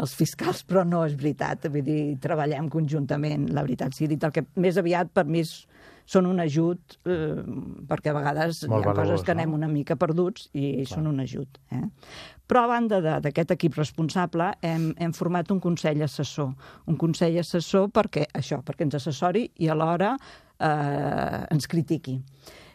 els 0.00 0.14
fiscals, 0.16 0.62
però 0.64 0.84
no 0.86 1.02
és 1.06 1.16
veritat. 1.18 1.66
Vull 1.72 1.84
dir, 1.84 2.02
treballem 2.22 2.70
conjuntament, 2.72 3.48
la 3.54 3.64
veritat. 3.66 3.96
Sí, 3.96 4.08
dit 4.10 4.22
el 4.24 4.32
que 4.34 4.46
més 4.60 4.78
aviat 4.80 5.10
per 5.12 5.26
mi 5.28 5.42
és, 5.44 5.52
són 6.10 6.26
un 6.26 6.42
ajut, 6.42 6.98
eh, 7.06 7.38
perquè 7.86 8.10
a 8.10 8.16
vegades 8.16 8.64
Molt 8.66 8.82
hi 8.82 8.88
ha 8.88 8.92
valuós, 8.92 9.00
coses 9.12 9.24
que 9.26 9.34
no? 9.34 9.38
anem 9.38 9.54
una 9.60 9.70
mica 9.70 9.96
perduts 10.00 10.48
i 10.58 10.84
són 10.88 11.06
un 11.10 11.22
ajut. 11.22 11.60
Eh? 11.76 11.84
Però 12.50 12.64
a 12.64 12.70
banda 12.72 12.98
d'aquest 13.22 13.54
equip 13.54 13.78
responsable 13.78 14.48
hem, 14.66 14.90
hem 14.98 15.14
format 15.14 15.52
un 15.54 15.60
Consell 15.62 16.02
Assessor. 16.02 16.50
Un 16.90 16.98
Consell 16.98 17.38
Assessor 17.38 17.92
perquè 17.94 18.26
això, 18.34 18.58
perquè 18.66 18.88
ens 18.88 18.98
assessori 18.98 19.44
i 19.62 19.70
alhora 19.70 20.16
eh, 20.16 21.46
ens 21.46 21.70
critiqui. 21.70 22.18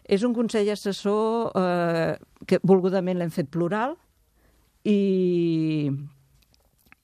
És 0.08 0.24
un 0.24 0.36
Consell 0.38 0.72
Assessor 0.72 1.52
eh, 1.60 2.16
que 2.48 2.62
volgudament 2.64 3.20
l'hem 3.20 3.34
fet 3.36 3.52
plural 3.52 3.98
i 4.88 5.92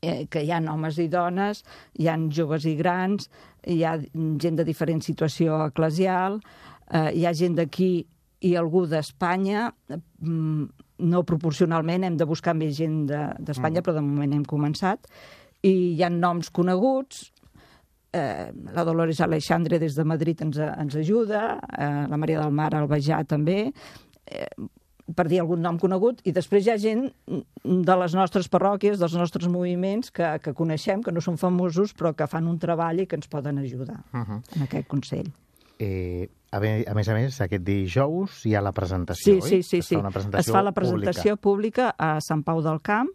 eh, 0.02 0.28
que 0.32 0.46
hi 0.46 0.52
ha 0.52 0.62
homes 0.72 1.00
i 1.02 1.08
dones, 1.12 1.66
hi 2.00 2.08
han 2.08 2.30
joves 2.32 2.66
i 2.70 2.76
grans, 2.80 3.28
hi 3.68 3.84
ha 3.84 3.98
gent 4.42 4.56
de 4.58 4.64
diferent 4.66 5.02
situació 5.02 5.60
eclesial, 5.68 6.40
eh, 6.92 7.12
hi 7.16 7.26
ha 7.26 7.34
gent 7.34 7.56
d'aquí 7.60 8.06
i 8.42 8.56
algú 8.58 8.88
d'Espanya, 8.90 9.68
mm, 10.22 10.64
no 11.12 11.24
proporcionalment, 11.24 12.04
hem 12.04 12.18
de 12.18 12.26
buscar 12.26 12.54
més 12.56 12.76
gent 12.78 13.06
de- 13.08 13.34
d'Espanya, 13.40 13.82
de, 13.82 13.86
però 13.86 13.94
de 13.94 14.02
moment 14.02 14.34
hem 14.34 14.44
començat, 14.46 15.00
i 15.64 15.96
hi 15.96 16.04
ha 16.04 16.10
noms 16.10 16.50
coneguts, 16.50 17.32
eh, 18.14 18.52
la 18.74 18.84
Dolores 18.84 19.22
Alexandre 19.22 19.80
des 19.80 19.96
de 19.96 20.04
Madrid 20.04 20.42
ens, 20.42 20.58
ens 20.58 20.96
ajuda, 20.96 21.60
eh, 21.78 22.08
la 22.10 22.18
Maria 22.18 22.42
del 22.42 22.52
Mar 22.52 22.72
Albejà 22.74 23.24
també, 23.28 23.72
eh, 24.26 24.48
per 25.16 25.28
dir 25.28 25.40
algun 25.42 25.62
nom 25.62 25.78
conegut, 25.80 26.22
i 26.26 26.32
després 26.32 26.66
hi 26.66 26.72
ha 26.72 26.78
gent 26.78 27.12
de 27.64 27.96
les 27.98 28.14
nostres 28.16 28.48
parròquies, 28.50 29.00
dels 29.00 29.14
nostres 29.16 29.48
moviments, 29.48 30.12
que, 30.12 30.40
que 30.44 30.54
coneixem, 30.54 31.02
que 31.04 31.12
no 31.12 31.22
són 31.22 31.38
famosos, 31.38 31.94
però 31.94 32.14
que 32.16 32.28
fan 32.28 32.48
un 32.48 32.60
treball 32.60 33.00
i 33.00 33.08
que 33.08 33.16
ens 33.16 33.28
poden 33.28 33.58
ajudar 33.60 34.04
Uh 34.14 34.20
-huh. 34.26 34.42
en 34.56 34.62
aquest 34.64 34.88
Consell. 34.88 35.32
eh, 35.80 36.30
a, 36.52 36.58
a 36.58 36.94
més 36.94 37.08
a 37.10 37.14
més, 37.14 37.42
aquest 37.42 37.64
dijous 37.64 38.46
hi 38.46 38.56
ha 38.56 38.62
la 38.62 38.72
presentació, 38.72 39.24
Sí, 39.24 39.40
oi? 39.42 39.42
sí, 39.42 39.64
sí. 39.64 39.78
Es 39.80 39.86
sí. 39.88 39.96
fa 39.96 40.02
una 40.02 40.12
presentació 40.12 40.52
es 40.52 40.56
fa 40.56 40.62
la 40.62 40.72
presentació 40.72 41.38
pública, 41.38 41.96
a 41.98 42.20
Sant 42.22 42.44
Pau 42.44 42.62
del 42.62 42.82
Camp, 42.82 43.10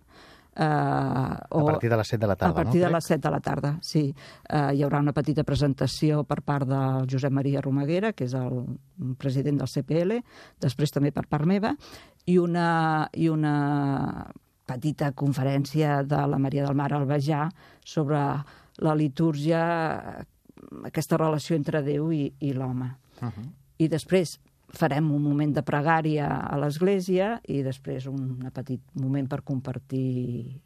eh, 0.56 1.36
o 1.50 1.60
A 1.60 1.72
partir 1.72 1.90
de 1.90 1.96
les 1.96 2.08
7 2.08 2.20
de 2.20 2.26
la 2.26 2.36
tarda, 2.36 2.52
a 2.52 2.54
partir 2.54 2.80
no? 2.80 2.86
de 2.86 2.86
crec? 2.86 2.94
les 2.94 3.04
7 3.04 3.20
de 3.22 3.30
la 3.30 3.40
tarda, 3.40 3.78
sí. 3.82 4.14
Eh, 4.48 4.70
hi 4.74 4.82
haurà 4.82 5.00
una 5.04 5.12
petita 5.12 5.44
presentació 5.44 6.24
per 6.24 6.40
part 6.42 6.68
del 6.68 7.06
Josep 7.10 7.32
Maria 7.32 7.60
Romaguera, 7.60 8.12
que 8.12 8.24
és 8.24 8.34
el 8.34 8.64
president 9.18 9.60
del 9.60 9.70
CPL, 9.70 10.20
després 10.60 10.92
també 10.94 11.12
per 11.12 11.26
part 11.28 11.46
meva, 11.46 11.74
i 12.26 12.38
una, 12.38 13.08
i 13.12 13.28
una 13.28 14.26
petita 14.66 15.12
conferència 15.12 16.02
de 16.02 16.22
la 16.26 16.38
Maria 16.42 16.64
del 16.66 16.74
Mar 16.74 16.92
Albejà 16.92 17.46
sobre 17.84 18.22
la 18.82 18.94
litúrgia, 18.94 19.60
aquesta 20.84 21.16
relació 21.20 21.56
entre 21.56 21.82
Déu 21.86 22.10
i, 22.12 22.26
i 22.40 22.52
l'home. 22.52 22.90
Uh 23.20 23.28
-huh. 23.28 23.46
I 23.78 23.88
després 23.88 24.40
farem 24.68 25.10
un 25.14 25.22
moment 25.22 25.52
de 25.54 25.62
pregària 25.62 26.26
a 26.50 26.56
l'església 26.58 27.40
i 27.48 27.62
després 27.62 28.06
un 28.06 28.50
petit 28.52 28.80
moment 28.94 29.28
per 29.28 29.42
compartir 29.42 30.60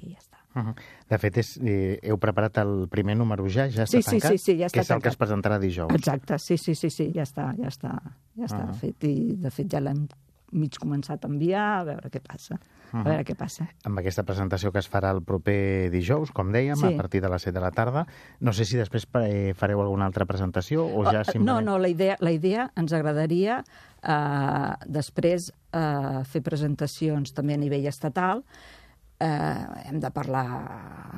i 0.00 0.12
ja 0.12 0.18
està. 0.18 0.36
Uh 0.54 0.62
-huh. 0.62 0.74
De 1.08 1.18
fet, 1.18 1.36
és, 1.38 1.56
eh, 1.62 1.98
heu 2.02 2.18
preparat 2.18 2.58
el 2.58 2.88
primer 2.90 3.16
número 3.16 3.46
ja? 3.48 3.68
Ja 3.70 3.84
està 3.84 3.86
Sí, 3.86 4.02
sí, 4.02 4.10
tancat? 4.18 4.30
sí, 4.32 4.38
sí, 4.38 4.56
ja 4.58 4.66
està 4.66 4.72
Que 4.72 4.80
és 4.80 4.90
el 4.90 4.96
que 4.96 5.08
tancat. 5.08 5.12
es 5.12 5.18
presentarà 5.18 5.58
dijous. 5.58 5.92
Exacte, 5.94 6.38
sí, 6.38 6.56
sí, 6.58 6.74
sí, 6.74 6.90
sí, 6.90 7.12
ja 7.14 7.22
està, 7.22 7.54
ja 7.56 7.68
està, 7.68 8.02
ja 8.36 8.44
està 8.44 8.68
Ah. 8.68 8.72
fet 8.74 9.04
i 9.04 9.36
de 9.36 9.50
fet 9.50 9.68
ja 9.70 9.80
l'hem 9.80 10.08
mig 10.52 10.76
començat 10.80 11.24
a 11.24 11.28
enviar, 11.28 11.80
a 11.80 11.84
veure 11.84 12.10
què 12.10 12.20
passa, 12.20 12.58
a 12.92 13.02
veure 13.06 13.24
què 13.24 13.36
passa. 13.38 13.68
Amb 13.86 13.98
aquesta 14.02 14.24
presentació 14.26 14.72
que 14.72 14.80
es 14.82 14.88
farà 14.90 15.12
el 15.14 15.22
proper 15.22 15.90
dijous, 15.92 16.32
com 16.32 16.50
dèiem, 16.52 16.76
Sí. 16.76 16.86
a 16.94 16.96
partir 16.96 17.20
de 17.22 17.28
les 17.30 17.42
7 17.42 17.54
de 17.54 17.60
la 17.60 17.70
tarda. 17.70 18.06
No 18.40 18.52
sé 18.52 18.64
si 18.64 18.76
després 18.76 19.06
eh, 19.22 19.52
fareu 19.54 19.80
alguna 19.80 20.06
altra 20.06 20.26
presentació 20.26 20.84
o 20.86 21.04
ja 21.04 21.20
Oh, 21.20 21.24
simplement... 21.24 21.46
No, 21.46 21.60
no, 21.60 21.78
la 21.78 21.88
idea, 21.88 22.16
la 22.20 22.32
idea 22.32 22.70
ens 22.76 22.92
agradaria 22.92 23.62
eh, 24.02 24.74
després 24.86 25.52
eh, 25.72 26.22
fer 26.24 26.42
presentacions 26.42 27.32
també 27.32 27.54
a 27.54 27.58
nivell 27.62 27.86
estatal, 27.86 28.44
eh, 29.20 29.86
hem 29.86 30.00
de 30.00 30.10
parlar 30.14 30.46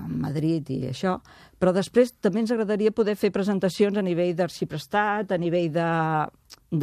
amb 0.03 0.17
Madrid 0.25 0.71
i 0.75 0.79
això, 0.91 1.17
però 1.59 1.73
després 1.75 2.13
també 2.21 2.43
ens 2.43 2.53
agradaria 2.55 2.95
poder 2.95 3.15
fer 3.17 3.33
presentacions 3.35 3.99
a 3.99 4.05
nivell 4.05 4.35
d'arxiprestat, 4.37 5.33
a 5.33 5.39
nivell 5.39 5.71
de, 5.73 5.91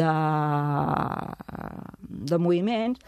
de, 0.02 0.14
de 2.32 2.40
moviments, 2.40 3.04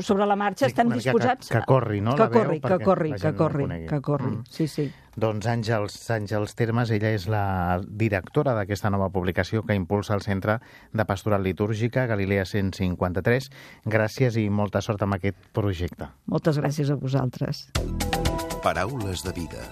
sobre 0.00 0.26
la 0.26 0.36
marxa 0.36 0.66
Sí, 0.66 0.72
estem 0.72 0.90
disposats... 0.92 1.48
que- 1.48 1.58
que 1.58 1.64
corri, 1.66 2.00
no, 2.00 2.14
Que 2.14 2.22
la 2.22 2.28
veu, 2.28 2.42
corri, 2.42 2.60
que 2.60 2.68
perquè 2.68 2.84
corri, 2.84 3.12
que 3.14 3.32
corri, 3.34 3.86
que 3.88 4.00
corri, 4.00 4.30
Mm. 4.36 4.44
sí, 4.50 4.68
sí. 4.68 4.92
Doncs 5.18 5.46
Àngels, 5.46 5.96
Àngels 6.14 6.54
Termes, 6.54 6.90
ella 6.94 7.10
és 7.10 7.26
la 7.26 7.80
directora 7.88 8.54
d'aquesta 8.54 8.88
nova 8.90 9.08
publicació 9.10 9.64
que 9.66 9.74
impulsa 9.74 10.14
el 10.14 10.22
Centre 10.22 10.60
de 10.92 11.04
Pastoral 11.04 11.42
Litúrgica 11.42 12.06
Galilea 12.06 12.44
153. 12.44 13.50
Gràcies 13.84 14.36
i 14.38 14.48
molta 14.48 14.80
sort 14.80 15.02
amb 15.02 15.14
aquest 15.14 15.36
projecte. 15.52 16.06
Moltes 16.26 16.58
gràcies 16.60 16.90
a 16.90 16.94
vosaltres. 16.94 17.70
Paraules 18.62 19.24
de 19.24 19.32
vida. 19.32 19.64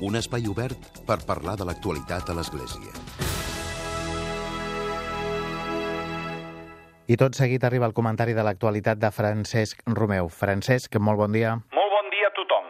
Un 0.00 0.16
espai 0.16 0.46
obert 0.46 0.78
per 1.06 1.18
parlar 1.26 1.56
de 1.56 1.64
l'actualitat 1.64 2.30
a 2.30 2.34
l'Església. 2.34 2.90
I 7.10 7.16
tot 7.18 7.34
seguit 7.34 7.64
arriba 7.66 7.88
el 7.90 7.96
comentari 7.98 8.30
de 8.30 8.42
l'actualitat 8.46 9.00
de 9.02 9.08
Francesc 9.10 9.80
Romeu. 9.98 10.28
Francesc, 10.30 10.94
molt 11.02 11.18
bon 11.18 11.32
dia. 11.34 11.56
Molt 11.74 11.90
bon 11.90 12.10
dia 12.14 12.28
a 12.28 12.34
tothom. 12.36 12.68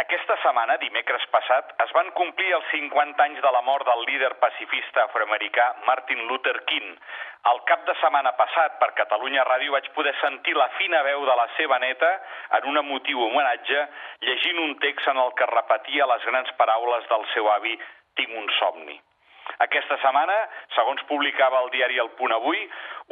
Aquesta 0.00 0.36
setmana, 0.40 0.78
dimecres 0.80 1.26
passat, 1.28 1.74
es 1.84 1.92
van 1.92 2.08
complir 2.16 2.54
els 2.56 2.70
50 2.72 3.20
anys 3.26 3.42
de 3.44 3.50
la 3.52 3.60
mort 3.66 3.84
del 3.84 4.04
líder 4.08 4.30
pacifista 4.40 5.04
afroamericà 5.04 5.66
Martin 5.84 6.24
Luther 6.30 6.56
King. 6.70 6.94
El 7.52 7.60
cap 7.68 7.84
de 7.88 7.96
setmana 8.00 8.32
passat, 8.40 8.78
per 8.80 8.94
Catalunya 8.96 9.44
Ràdio, 9.44 9.74
vaig 9.76 9.90
poder 9.98 10.14
sentir 10.22 10.56
la 10.56 10.70
fina 10.78 11.02
veu 11.04 11.26
de 11.28 11.36
la 11.36 11.46
seva 11.58 11.76
neta 11.84 12.14
en 12.60 12.70
un 12.72 12.80
emotiu 12.80 13.20
homenatge, 13.28 13.82
llegint 14.24 14.62
un 14.64 14.72
text 14.80 15.12
en 15.12 15.20
el 15.20 15.36
que 15.36 15.52
repetia 15.52 16.08
les 16.14 16.24
grans 16.32 16.56
paraules 16.56 17.04
del 17.12 17.28
seu 17.34 17.52
avi 17.58 17.76
«Tinc 18.16 18.40
un 18.40 18.48
somni». 18.56 18.96
Aquesta 19.64 19.96
setmana, 20.02 20.34
segons 20.74 21.02
publicava 21.08 21.62
el 21.64 21.70
diari 21.74 21.98
El 22.02 22.10
Punt 22.18 22.34
Avui, 22.36 22.60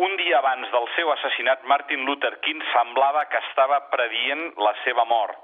un 0.07 0.17
dia 0.21 0.39
abans 0.39 0.71
del 0.75 0.87
seu 0.97 1.11
assassinat, 1.15 1.65
Martin 1.71 2.05
Luther 2.05 2.35
King 2.45 2.63
semblava 2.73 3.25
que 3.33 3.41
estava 3.49 3.81
predient 3.95 4.53
la 4.61 4.75
seva 4.85 5.07
mort. 5.09 5.39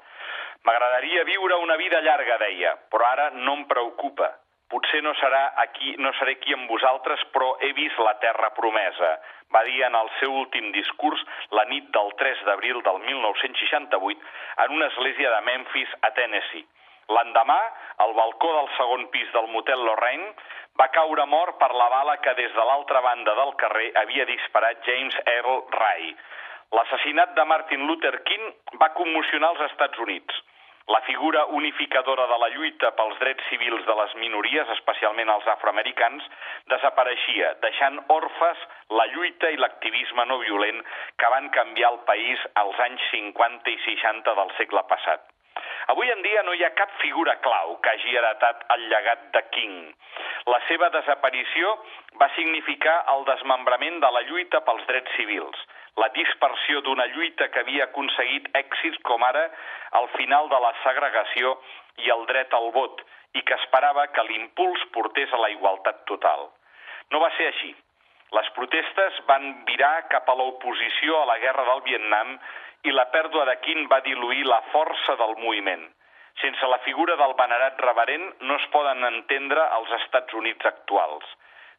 M'agradaria 0.66 1.24
viure 1.24 1.56
una 1.62 1.76
vida 1.80 2.02
llarga, 2.04 2.36
deia, 2.42 2.76
però 2.92 3.06
ara 3.08 3.30
no 3.34 3.56
em 3.56 3.66
preocupa. 3.70 4.28
Potser 4.70 5.00
no, 5.02 5.14
serà 5.18 5.40
aquí, 5.58 5.96
no 5.98 6.12
seré 6.18 6.36
aquí 6.36 6.52
amb 6.54 6.68
vosaltres, 6.70 7.22
però 7.34 7.56
he 7.64 7.72
vist 7.74 7.98
la 7.98 8.12
terra 8.22 8.52
promesa, 8.54 9.16
va 9.50 9.64
dir 9.66 9.80
en 9.82 9.96
el 9.98 10.10
seu 10.20 10.36
últim 10.42 10.68
discurs 10.76 11.24
la 11.58 11.64
nit 11.72 11.88
del 11.96 12.12
3 12.20 12.44
d'abril 12.46 12.78
del 12.86 13.00
1968 13.06 14.20
en 14.66 14.76
una 14.76 14.86
església 14.92 15.32
de 15.34 15.40
Memphis, 15.48 15.96
a 16.06 16.12
Tennessee. 16.14 16.66
L'endemà, 17.16 17.60
al 18.04 18.12
balcó 18.14 18.50
del 18.56 18.68
segon 18.76 19.06
pis 19.14 19.30
del 19.34 19.48
motel 19.54 19.82
Lorraine, 19.86 20.28
va 20.80 20.88
caure 20.94 21.24
mort 21.26 21.58
per 21.62 21.70
la 21.74 21.88
bala 21.92 22.16
que 22.24 22.34
des 22.38 22.52
de 22.58 22.66
l'altra 22.68 23.00
banda 23.06 23.34
del 23.38 23.56
carrer 23.62 23.90
havia 24.02 24.26
disparat 24.28 24.84
James 24.86 25.16
Earl 25.26 25.64
Ray. 25.74 26.14
L'assassinat 26.78 27.34
de 27.34 27.44
Martin 27.52 27.82
Luther 27.88 28.14
King 28.28 28.78
va 28.82 28.94
commocionar 29.00 29.50
els 29.56 29.66
Estats 29.72 29.98
Units. 30.06 30.38
La 30.94 31.00
figura 31.06 31.44
unificadora 31.58 32.26
de 32.26 32.36
la 32.42 32.48
lluita 32.54 32.90
pels 32.98 33.18
drets 33.20 33.44
civils 33.50 33.84
de 33.86 33.94
les 33.98 34.14
minories, 34.22 34.70
especialment 34.74 35.30
els 35.34 35.46
afroamericans, 35.52 36.24
desapareixia, 36.72 37.52
deixant 37.66 38.00
orfes 38.16 38.64
la 39.00 39.06
lluita 39.12 39.50
i 39.54 39.60
l'activisme 39.60 40.26
no 40.30 40.40
violent 40.46 40.82
que 41.22 41.34
van 41.36 41.50
canviar 41.58 41.92
el 41.94 42.00
país 42.10 42.46
als 42.64 42.82
anys 42.88 43.06
50 43.12 43.70
i 43.76 43.78
60 43.86 44.38
del 44.42 44.56
segle 44.58 44.86
passat. 44.94 45.29
Avui 45.92 46.10
en 46.12 46.22
dia 46.22 46.42
no 46.46 46.54
hi 46.54 46.64
ha 46.64 46.74
cap 46.78 46.92
figura 47.02 47.36
clau 47.44 47.76
que 47.82 47.92
hagi 47.92 48.16
heretat 48.16 48.64
el 48.76 48.86
llegat 48.92 49.26
de 49.34 49.42
King. 49.56 49.76
La 50.52 50.60
seva 50.68 50.88
desaparició 50.94 51.74
va 52.22 52.30
significar 52.36 52.96
el 53.14 53.24
desmembrament 53.28 54.00
de 54.04 54.10
la 54.16 54.22
lluita 54.28 54.62
pels 54.66 54.86
drets 54.88 55.16
civils, 55.18 55.58
la 55.96 56.08
dispersió 56.14 56.80
d'una 56.86 57.06
lluita 57.14 57.48
que 57.52 57.64
havia 57.64 57.88
aconseguit 57.88 58.48
èxits 58.62 59.02
com 59.08 59.24
ara 59.26 59.48
el 60.00 60.08
final 60.16 60.48
de 60.52 60.60
la 60.64 60.72
segregació 60.84 61.56
i 62.04 62.10
el 62.14 62.24
dret 62.30 62.54
al 62.56 62.70
vot, 62.76 63.02
i 63.34 63.42
que 63.46 63.58
esperava 63.62 64.06
que 64.14 64.24
l'impuls 64.26 64.88
portés 64.94 65.32
a 65.32 65.42
la 65.42 65.50
igualtat 65.54 66.02
total. 66.10 66.48
No 67.10 67.20
va 67.22 67.30
ser 67.36 67.50
així. 67.50 67.74
Les 68.30 68.48
protestes 68.54 69.16
van 69.26 69.46
virar 69.66 70.06
cap 70.10 70.28
a 70.30 70.36
l'oposició 70.38 71.20
a 71.20 71.28
la 71.32 71.38
guerra 71.42 71.64
del 71.66 71.82
Vietnam 71.86 72.36
i 72.88 72.92
la 72.94 73.06
pèrdua 73.12 73.44
de 73.48 73.56
King 73.64 73.88
va 73.92 74.00
diluir 74.04 74.44
la 74.46 74.60
força 74.72 75.16
del 75.20 75.36
moviment. 75.42 75.82
Sense 76.40 76.68
la 76.72 76.78
figura 76.86 77.16
del 77.20 77.34
venerat 77.36 77.80
reverent 77.84 78.26
no 78.48 78.56
es 78.56 78.66
poden 78.72 79.04
entendre 79.08 79.66
els 79.78 79.92
Estats 79.98 80.36
Units 80.40 80.68
actuals. 80.70 81.26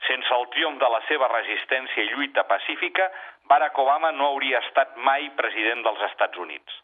Sense 0.08 0.34
el 0.36 0.48
triomf 0.54 0.80
de 0.82 0.90
la 0.90 1.02
seva 1.08 1.30
resistència 1.32 2.04
i 2.04 2.12
lluita 2.14 2.44
pacífica, 2.50 3.08
Barack 3.50 3.78
Obama 3.82 4.12
no 4.18 4.32
hauria 4.32 4.62
estat 4.66 4.98
mai 5.10 5.30
president 5.38 5.84
dels 5.86 6.02
Estats 6.10 6.38
Units. 6.42 6.78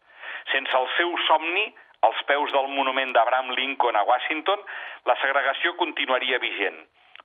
Sense 0.52 0.74
el 0.78 0.86
seu 0.96 1.14
somni, 1.26 1.66
als 2.06 2.20
peus 2.30 2.52
del 2.54 2.68
monument 2.74 3.12
d'Abraham 3.14 3.50
Lincoln 3.58 3.98
a 3.98 4.04
Washington, 4.06 4.62
la 5.10 5.18
segregació 5.22 5.74
continuaria 5.80 6.38
vigent. 6.42 6.78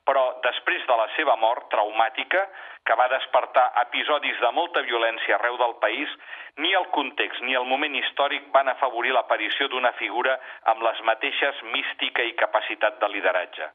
Però 0.08 0.24
després 0.44 0.84
de 0.88 0.96
la 1.00 1.08
seva 1.16 1.36
mort 1.40 1.70
traumàtica, 1.72 2.42
que 2.88 2.96
va 3.00 3.08
despertar 3.12 3.70
episodis 3.82 4.40
de 4.44 4.52
molta 4.52 4.82
violència 4.88 5.38
arreu 5.38 5.56
del 5.62 5.78
país, 5.84 6.10
ni 6.58 6.74
el 6.80 6.90
context 6.98 7.42
ni 7.48 7.56
el 7.60 7.70
moment 7.70 7.96
històric 7.96 8.50
van 8.56 8.68
afavorir 8.72 9.14
l'aparició 9.16 9.70
d'una 9.72 9.94
figura 10.02 10.36
amb 10.74 10.84
les 10.88 11.00
mateixes 11.08 11.64
mística 11.76 12.28
i 12.28 12.36
capacitat 12.44 13.00
de 13.00 13.10
lideratge. 13.16 13.70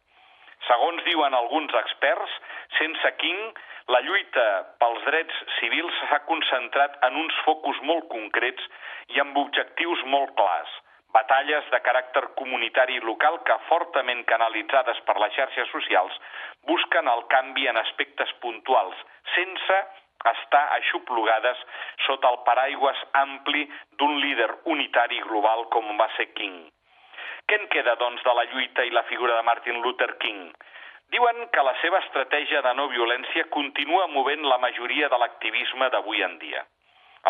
Segons 0.66 1.04
diuen 1.06 1.34
alguns 1.38 1.74
experts, 1.80 2.34
sense 2.78 3.12
King, 3.22 3.40
la 3.94 4.00
lluita 4.04 4.44
pels 4.82 5.04
drets 5.06 5.36
civils 5.58 6.02
s'ha 6.08 6.18
concentrat 6.26 6.98
en 7.08 7.16
uns 7.22 7.36
focus 7.46 7.78
molt 7.90 8.08
concrets 8.12 8.68
i 9.14 9.22
amb 9.22 9.38
objectius 9.44 10.02
molt 10.12 10.34
clars. 10.40 10.74
Batalles 11.16 11.68
de 11.72 11.80
caràcter 11.84 12.24
comunitari 12.38 12.98
i 12.98 13.04
local 13.04 13.38
que, 13.48 13.56
fortament 13.68 14.24
canalitzades 14.28 15.00
per 15.06 15.16
les 15.22 15.32
xarxes 15.36 15.70
socials, 15.72 16.18
busquen 16.68 17.08
el 17.08 17.24
canvi 17.32 17.68
en 17.70 17.80
aspectes 17.80 18.32
puntuals, 18.42 18.96
sense 19.34 19.78
estar 20.32 20.64
aixoplugades 20.76 21.60
sota 22.06 22.30
el 22.32 22.40
paraigües 22.46 23.04
ampli 23.20 23.64
d'un 24.00 24.18
líder 24.20 24.50
unitari 24.74 25.20
global 25.28 25.64
com 25.74 25.94
va 26.00 26.08
ser 26.16 26.28
King. 26.34 26.66
Què 27.48 27.56
en 27.56 27.68
queda, 27.72 27.94
doncs, 27.96 28.22
de 28.26 28.34
la 28.36 28.44
lluita 28.52 28.84
i 28.84 28.90
la 28.92 29.06
figura 29.08 29.36
de 29.38 29.46
Martin 29.46 29.80
Luther 29.80 30.10
King? 30.20 30.50
Diuen 31.14 31.46
que 31.54 31.64
la 31.64 31.72
seva 31.80 32.02
estratègia 32.04 32.60
de 32.66 32.74
no 32.76 32.90
violència 32.92 33.46
continua 33.54 34.08
movent 34.12 34.44
la 34.44 34.58
majoria 34.60 35.08
de 35.08 35.18
l'activisme 35.22 35.88
d'avui 35.94 36.20
en 36.26 36.36
dia. 36.42 36.66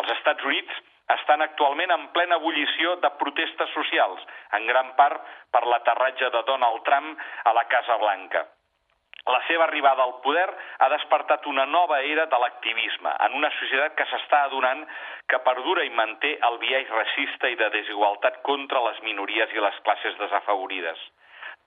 Els 0.00 0.10
Estats 0.16 0.44
Units 0.44 0.80
estan 1.14 1.42
actualment 1.42 1.90
en 1.94 2.08
plena 2.12 2.36
ebullició 2.36 2.96
de 3.02 3.10
protestes 3.22 3.72
socials, 3.74 4.20
en 4.58 4.66
gran 4.68 4.94
part 5.00 5.24
per 5.52 5.64
l'aterratge 5.64 6.30
de 6.34 6.44
Donald 6.52 6.84
Trump 6.84 7.18
a 7.44 7.56
la 7.56 7.64
Casa 7.72 7.96
Blanca. 8.02 8.44
La 9.28 9.40
seva 9.46 9.64
arribada 9.64 10.04
al 10.04 10.14
poder 10.24 10.46
ha 10.78 10.88
despertat 10.88 11.46
una 11.50 11.66
nova 11.66 11.98
era 12.00 12.24
de 12.32 12.38
l'activisme 12.40 13.10
en 13.26 13.34
una 13.36 13.50
societat 13.58 13.96
que 13.98 14.06
s'està 14.08 14.44
adonant 14.46 14.86
que 15.28 15.40
perdura 15.48 15.84
i 15.84 15.90
manté 15.90 16.30
el 16.48 16.56
biaix 16.62 16.88
racista 16.94 17.50
i 17.52 17.58
de 17.60 17.68
desigualtat 17.74 18.40
contra 18.46 18.80
les 18.86 19.02
minories 19.04 19.52
i 19.52 19.60
les 19.64 19.82
classes 19.84 20.16
desafavorides. 20.22 21.02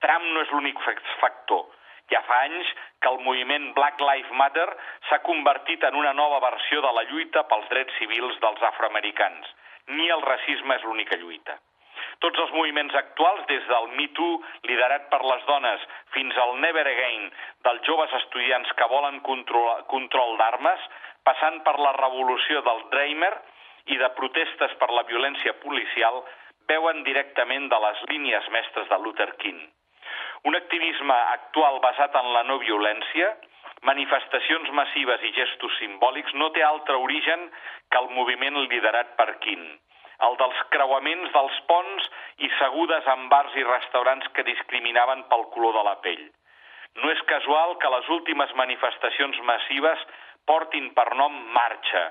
Trump 0.02 0.26
no 0.34 0.42
és 0.42 0.50
l'únic 0.50 0.82
factor. 1.20 1.68
Ja 2.10 2.22
fa 2.26 2.38
anys 2.46 2.70
que 3.00 3.10
el 3.10 3.20
moviment 3.26 3.72
Black 3.76 4.00
Lives 4.00 4.32
Matter 4.38 4.68
s'ha 5.08 5.22
convertit 5.26 5.84
en 5.88 5.98
una 5.98 6.12
nova 6.12 6.40
versió 6.44 6.82
de 6.84 6.92
la 6.98 7.04
lluita 7.10 7.44
pels 7.50 7.68
drets 7.70 7.98
civils 8.00 8.40
dels 8.44 8.64
afroamericans. 8.70 9.52
Ni 9.94 10.08
el 10.10 10.22
racisme 10.22 10.76
és 10.78 10.88
l'única 10.88 11.18
lluita. 11.20 11.58
Tots 12.24 12.38
els 12.44 12.52
moviments 12.54 12.94
actuals, 12.98 13.46
des 13.48 13.64
del 13.70 13.88
Me 13.98 14.08
Too, 14.16 14.38
liderat 14.70 15.08
per 15.10 15.20
les 15.26 15.42
dones, 15.48 15.86
fins 16.14 16.36
al 16.44 16.54
Never 16.64 16.84
Again, 16.86 17.30
dels 17.66 17.82
joves 17.88 18.14
estudiants 18.20 18.70
que 18.78 18.88
volen 18.92 19.20
control, 19.26 19.82
control 19.90 20.36
d'armes, 20.38 20.86
passant 21.26 21.60
per 21.66 21.78
la 21.78 21.92
revolució 21.98 22.62
del 22.68 22.86
Dreamer 22.94 23.32
i 23.94 23.98
de 23.98 24.10
protestes 24.18 24.74
per 24.78 24.90
la 24.94 25.06
violència 25.10 25.54
policial, 25.64 26.22
veuen 26.70 27.02
directament 27.06 27.68
de 27.68 27.78
les 27.86 28.02
línies 28.10 28.50
mestres 28.54 28.88
de 28.88 28.98
Luther 29.02 29.32
King. 29.42 29.62
Un 30.48 30.58
activisme 30.58 31.14
actual 31.36 31.78
basat 31.84 32.16
en 32.18 32.32
la 32.34 32.42
no 32.48 32.58
violència, 32.62 33.30
manifestacions 33.86 34.70
massives 34.74 35.22
i 35.22 35.32
gestos 35.36 35.78
simbòlics 35.78 36.34
no 36.34 36.50
té 36.56 36.62
altre 36.66 36.98
origen 36.98 37.48
que 37.90 38.02
el 38.02 38.10
moviment 38.18 38.58
liderat 38.66 39.16
per 39.18 39.30
King 39.46 39.64
el 40.26 40.36
dels 40.38 40.58
creuaments 40.74 41.32
dels 41.34 41.58
ponts 41.70 42.08
i 42.46 42.50
segudes 42.58 43.08
en 43.14 43.28
bars 43.32 43.54
i 43.58 43.64
restaurants 43.66 44.28
que 44.36 44.46
discriminaven 44.46 45.24
pel 45.30 45.48
color 45.54 45.74
de 45.78 45.84
la 45.88 45.96
pell. 46.04 46.24
No 47.02 47.10
és 47.10 47.22
casual 47.30 47.76
que 47.82 47.90
les 47.94 48.10
últimes 48.16 48.52
manifestacions 48.58 49.40
massives 49.48 50.04
portin 50.46 50.90
per 50.98 51.08
nom 51.18 51.38
Marxa, 51.56 52.04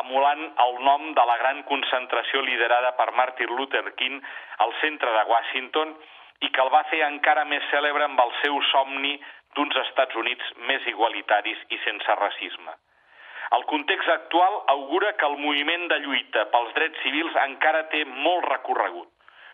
emulant 0.00 0.44
el 0.64 0.78
nom 0.86 1.08
de 1.18 1.24
la 1.26 1.36
gran 1.42 1.62
concentració 1.68 2.44
liderada 2.46 2.94
per 2.96 3.10
Martin 3.18 3.52
Luther 3.58 3.84
King 3.98 4.20
al 4.64 4.74
centre 4.80 5.12
de 5.16 5.24
Washington 5.32 5.96
i 6.40 6.48
que 6.48 6.62
el 6.64 6.72
va 6.72 6.84
fer 6.90 7.02
encara 7.06 7.44
més 7.48 7.64
cèlebre 7.72 8.06
amb 8.06 8.20
el 8.24 8.32
seu 8.42 8.60
somni 8.70 9.16
d'uns 9.56 9.76
Estats 9.84 10.16
Units 10.16 10.52
més 10.70 10.86
igualitaris 10.92 11.60
i 11.74 11.78
sense 11.84 12.16
racisme. 12.20 12.74
El 13.56 13.64
context 13.70 14.08
actual 14.08 14.60
augura 14.74 15.12
que 15.18 15.26
el 15.26 15.38
moviment 15.42 15.88
de 15.90 15.98
lluita 16.04 16.44
pels 16.52 16.74
drets 16.76 17.00
civils 17.02 17.38
encara 17.44 17.86
té 17.94 18.04
molt 18.10 18.46
recorregut. 18.46 19.08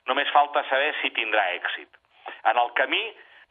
Només 0.06 0.32
falta 0.34 0.62
saber 0.70 0.92
si 1.00 1.10
tindrà 1.16 1.46
èxit. 1.54 1.88
En 2.50 2.60
el 2.60 2.72
camí 2.78 3.02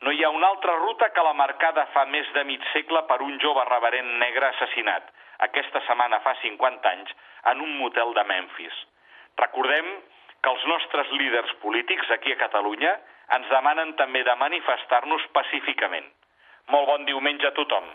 no 0.06 0.12
hi 0.13 0.24
ha 0.24 0.30
una 0.30 0.52
altra 0.54 0.76
ruta 0.78 1.10
que 1.15 1.24
la 1.26 1.34
marcada 1.34 1.88
fa 1.95 2.06
més 2.06 2.30
de 2.36 2.43
mig 2.48 2.63
segle 2.74 3.02
per 3.10 3.21
un 3.26 3.39
jove 3.41 3.63
reverent 3.69 4.12
negre 4.21 4.52
assassinat, 4.52 5.08
aquesta 5.48 5.82
setmana 5.88 6.19
fa 6.24 6.36
50 6.41 6.91
anys, 6.91 7.15
en 7.52 7.63
un 7.65 7.78
motel 7.80 8.13
de 8.13 8.24
Memphis. 8.30 8.78
Recordem 9.41 9.89
que 10.43 10.54
els 10.54 10.65
nostres 10.69 11.12
líders 11.17 11.52
polítics 11.63 12.12
aquí 12.12 12.32
a 12.36 12.41
Catalunya 12.43 12.93
ens 13.38 13.50
demanen 13.50 13.96
també 14.02 14.24
de 14.24 14.36
manifestar-nos 14.42 15.26
pacíficament. 15.34 16.08
Molt 16.74 16.88
bon 16.90 17.06
diumenge 17.06 17.48
a 17.50 17.56
tothom. 17.58 17.90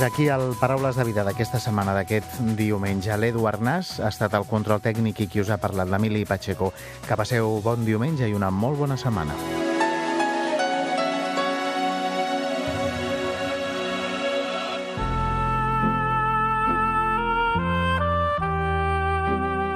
Fins 0.00 0.14
aquí 0.14 0.28
el 0.32 0.54
Paraules 0.56 0.96
de 0.96 1.04
Vida 1.04 1.20
d'aquesta 1.26 1.58
setmana, 1.60 1.92
d'aquest 1.92 2.38
diumenge. 2.56 3.12
L'Edu 3.20 3.42
Arnàs 3.44 3.98
ha 4.00 4.08
estat 4.08 4.32
el 4.32 4.46
control 4.48 4.80
tècnic 4.80 5.18
i 5.20 5.26
qui 5.28 5.42
us 5.42 5.50
ha 5.52 5.58
parlat, 5.60 5.90
l'Emili 5.92 6.22
Pacheco. 6.24 6.70
Que 7.04 7.18
passeu 7.20 7.58
bon 7.60 7.84
diumenge 7.84 8.24
i 8.24 8.32
una 8.32 8.48
molt 8.48 8.80
bona 8.80 8.96
setmana. 8.96 9.36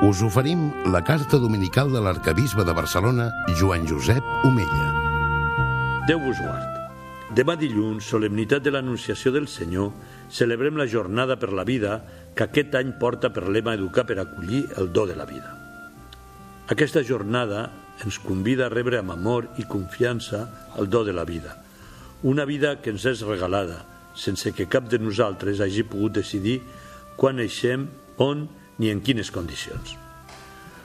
Us 0.08 0.22
oferim 0.24 0.70
la 0.88 1.02
carta 1.04 1.36
dominical 1.36 1.92
de 1.92 2.00
l'arcabisbe 2.00 2.64
de 2.64 2.72
Barcelona, 2.72 3.28
Joan 3.60 3.84
Josep 3.92 4.24
Omella. 4.48 4.88
Déu 6.08 6.24
vos 6.24 6.40
guard. 6.40 6.73
Demà 7.34 7.56
dilluns, 7.58 8.06
solemnitat 8.06 8.62
de 8.62 8.70
l'Anunciació 8.70 9.32
del 9.34 9.48
Senyor, 9.50 9.88
celebrem 10.30 10.76
la 10.78 10.84
jornada 10.86 11.34
per 11.34 11.48
la 11.50 11.64
vida 11.66 11.96
que 12.36 12.44
aquest 12.44 12.76
any 12.78 12.92
porta 13.00 13.32
per 13.34 13.48
lema 13.50 13.74
Educar 13.74 14.04
per 14.06 14.20
acollir 14.22 14.60
el 14.78 14.92
do 14.94 15.02
de 15.10 15.16
la 15.18 15.26
vida. 15.26 15.50
Aquesta 16.70 17.02
jornada 17.02 17.64
ens 18.06 18.20
convida 18.22 18.68
a 18.68 18.70
rebre 18.70 19.00
amb 19.00 19.16
amor 19.16 19.48
i 19.58 19.66
confiança 19.66 20.44
el 20.78 20.86
do 20.86 21.02
de 21.02 21.16
la 21.16 21.24
vida. 21.26 21.56
Una 22.22 22.46
vida 22.46 22.76
que 22.80 22.94
ens 22.94 23.02
és 23.10 23.26
regalada, 23.26 23.82
sense 24.14 24.54
que 24.54 24.70
cap 24.70 24.86
de 24.86 25.02
nosaltres 25.02 25.58
hagi 25.58 25.82
pogut 25.82 26.14
decidir 26.20 26.60
quan 27.18 27.42
neixem, 27.42 27.88
on 28.22 28.46
ni 28.78 28.94
en 28.94 29.02
quines 29.02 29.34
condicions. 29.34 29.96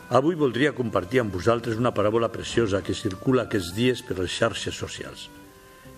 Avui 0.09 0.33
voldria 0.33 0.73
compartir 0.73 1.21
amb 1.21 1.35
vosaltres 1.35 1.77
una 1.77 1.93
paràbola 1.93 2.33
preciosa 2.33 2.81
que 2.81 2.97
circula 2.97 3.45
aquests 3.45 3.75
dies 3.77 4.01
per 4.01 4.17
les 4.17 4.33
xarxes 4.33 4.73
socials– 4.73 5.29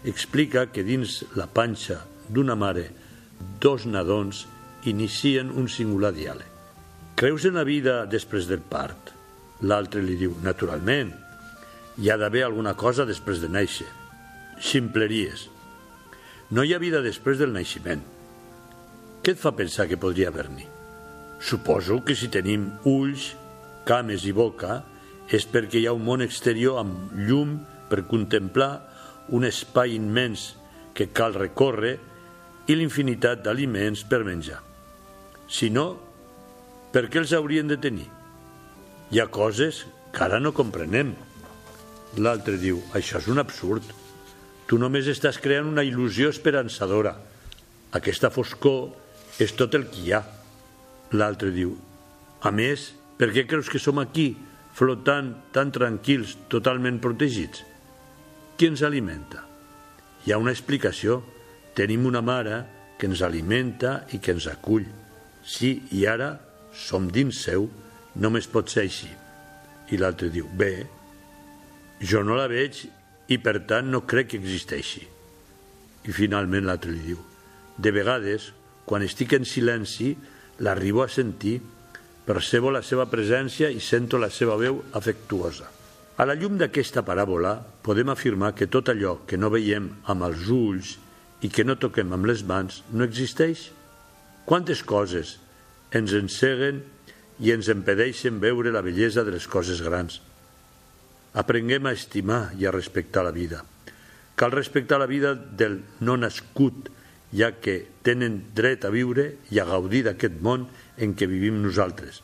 explica 0.05 0.67
que 0.73 0.83
dins 0.83 1.21
la 1.37 1.47
panxa 1.47 2.01
d'una 2.29 2.55
mare 2.55 2.89
dos 3.61 3.85
nadons 3.85 4.45
inicien 4.89 5.51
un 5.53 5.67
singular 5.69 6.13
diàleg. 6.15 6.47
Creus 7.15 7.45
en 7.45 7.59
la 7.59 7.65
vida 7.67 8.05
després 8.09 8.47
del 8.49 8.63
part? 8.65 9.11
L'altre 9.61 10.01
li 10.01 10.15
diu, 10.17 10.33
naturalment, 10.41 11.11
hi 12.01 12.09
ha 12.09 12.17
d'haver 12.17 12.47
alguna 12.47 12.73
cosa 12.73 13.05
després 13.05 13.41
de 13.43 13.49
néixer. 13.51 13.85
Ximpleries. 14.61 15.47
No 16.49 16.65
hi 16.65 16.73
ha 16.73 16.81
vida 16.81 17.01
després 17.05 17.37
del 17.37 17.53
naixement. 17.53 18.01
Què 19.21 19.35
et 19.35 19.41
fa 19.41 19.53
pensar 19.53 19.85
que 19.85 20.01
podria 20.01 20.31
haver-n'hi? 20.31 20.65
Suposo 21.41 21.99
que 22.05 22.15
si 22.17 22.29
tenim 22.33 22.71
ulls, 22.89 23.31
cames 23.85 24.25
i 24.25 24.33
boca 24.33 24.81
és 25.29 25.45
perquè 25.45 25.81
hi 25.81 25.87
ha 25.89 25.93
un 25.93 26.03
món 26.05 26.25
exterior 26.25 26.81
amb 26.81 27.13
llum 27.17 27.59
per 27.89 28.03
contemplar 28.09 28.71
un 29.31 29.47
espai 29.47 29.95
immens 29.95 30.51
que 30.93 31.09
cal 31.15 31.35
recórrer 31.37 31.95
i 32.67 32.75
l'infinitat 32.75 33.41
d'aliments 33.45 34.03
per 34.07 34.21
menjar. 34.27 34.59
Si 35.51 35.71
no, 35.71 35.87
per 36.91 37.07
què 37.07 37.21
els 37.23 37.33
haurien 37.35 37.71
de 37.71 37.79
tenir? 37.79 38.07
Hi 39.11 39.19
ha 39.19 39.27
coses 39.31 39.85
que 40.11 40.23
ara 40.27 40.39
no 40.43 40.53
comprenem. 40.55 41.13
L'altre 42.19 42.57
diu, 42.59 42.81
això 42.95 43.19
és 43.19 43.29
un 43.31 43.39
absurd. 43.39 43.83
Tu 44.67 44.79
només 44.79 45.07
estàs 45.07 45.39
creant 45.39 45.67
una 45.71 45.83
il·lusió 45.87 46.31
esperançadora. 46.31 47.15
Aquesta 47.95 48.31
foscor 48.31 48.91
és 49.43 49.55
tot 49.55 49.75
el 49.75 49.87
que 49.91 50.03
hi 50.03 50.13
ha. 50.15 50.21
L'altre 51.15 51.51
diu, 51.55 51.73
a 52.43 52.51
més, 52.55 52.91
per 53.19 53.31
què 53.35 53.43
creus 53.47 53.71
que 53.71 53.79
som 53.79 53.99
aquí, 53.99 54.31
flotant 54.75 55.33
tan 55.55 55.71
tranquils, 55.75 56.37
totalment 56.51 56.99
protegits? 57.03 57.65
Qui 58.61 58.67
ens 58.69 58.83
alimenta? 58.85 59.39
Hi 60.21 60.35
ha 60.35 60.37
una 60.37 60.51
explicació. 60.53 61.15
Tenim 61.73 62.03
una 62.05 62.19
mare 62.21 62.59
que 63.01 63.07
ens 63.09 63.23
alimenta 63.25 63.93
i 64.13 64.19
que 64.21 64.35
ens 64.35 64.45
acull. 64.51 64.85
Sí, 65.41 65.71
i 65.97 66.03
ara 66.05 66.27
som 66.77 67.07
dins 67.09 67.39
seu, 67.47 67.65
només 68.21 68.45
pot 68.53 68.69
ser 68.69 68.83
així. 68.83 69.09
I 69.89 69.97
l'altre 69.97 70.29
diu, 70.29 70.45
bé, 70.45 70.85
jo 72.05 72.21
no 72.21 72.37
la 72.37 72.45
veig 72.53 72.83
i 73.33 73.41
per 73.41 73.55
tant 73.65 73.89
no 73.89 74.03
crec 74.05 74.29
que 74.35 74.43
existeixi. 74.43 75.07
I 76.05 76.13
finalment 76.21 76.69
l'altre 76.69 76.93
li 76.93 77.01
diu, 77.09 77.25
de 77.81 77.97
vegades, 77.97 78.51
quan 78.85 79.01
estic 79.01 79.33
en 79.41 79.49
silenci, 79.55 80.13
l'arribo 80.61 81.01
a 81.01 81.09
sentir, 81.09 81.57
percebo 82.29 82.69
la 82.69 82.85
seva 82.85 83.09
presència 83.09 83.73
i 83.73 83.81
sento 83.81 84.21
la 84.21 84.29
seva 84.29 84.61
veu 84.61 84.83
afectuosa. 84.93 85.80
A 86.21 86.25
la 86.29 86.35
llum 86.37 86.59
d'aquesta 86.59 87.01
paràbola 87.01 87.55
podem 87.81 88.11
afirmar 88.13 88.51
que 88.53 88.67
tot 88.69 88.91
allò 88.91 89.15
que 89.25 89.39
no 89.41 89.49
veiem 89.49 89.87
amb 90.13 90.27
els 90.27 90.43
ulls 90.53 90.91
i 91.41 91.49
que 91.49 91.65
no 91.65 91.79
toquem 91.81 92.13
amb 92.13 92.29
les 92.29 92.43
mans 92.45 92.83
no 92.93 93.07
existeix. 93.07 93.71
Quantes 94.45 94.83
coses 94.85 95.39
ens 95.97 96.13
enceguen 96.13 96.83
i 97.41 97.49
ens 97.55 97.71
impedeixen 97.73 98.37
veure 98.37 98.69
la 98.69 98.85
bellesa 98.85 99.25
de 99.25 99.33
les 99.33 99.49
coses 99.49 99.81
grans. 99.81 100.21
Aprenguem 101.33 101.89
a 101.89 101.97
estimar 101.97 102.51
i 102.59 102.69
a 102.69 102.75
respectar 102.75 103.25
la 103.25 103.33
vida. 103.33 103.65
Cal 104.37 104.53
respectar 104.53 105.01
la 105.01 105.09
vida 105.09 105.33
del 105.33 105.81
no 106.05 106.19
nascut, 106.21 106.91
ja 107.33 107.49
que 107.57 107.79
tenen 108.05 108.43
dret 108.53 108.85
a 108.85 108.93
viure 108.93 109.31
i 109.49 109.57
a 109.57 109.65
gaudir 109.65 110.05
d'aquest 110.05 110.37
món 110.37 110.69
en 111.01 111.17
què 111.17 111.25
vivim 111.25 111.63
nosaltres. 111.65 112.21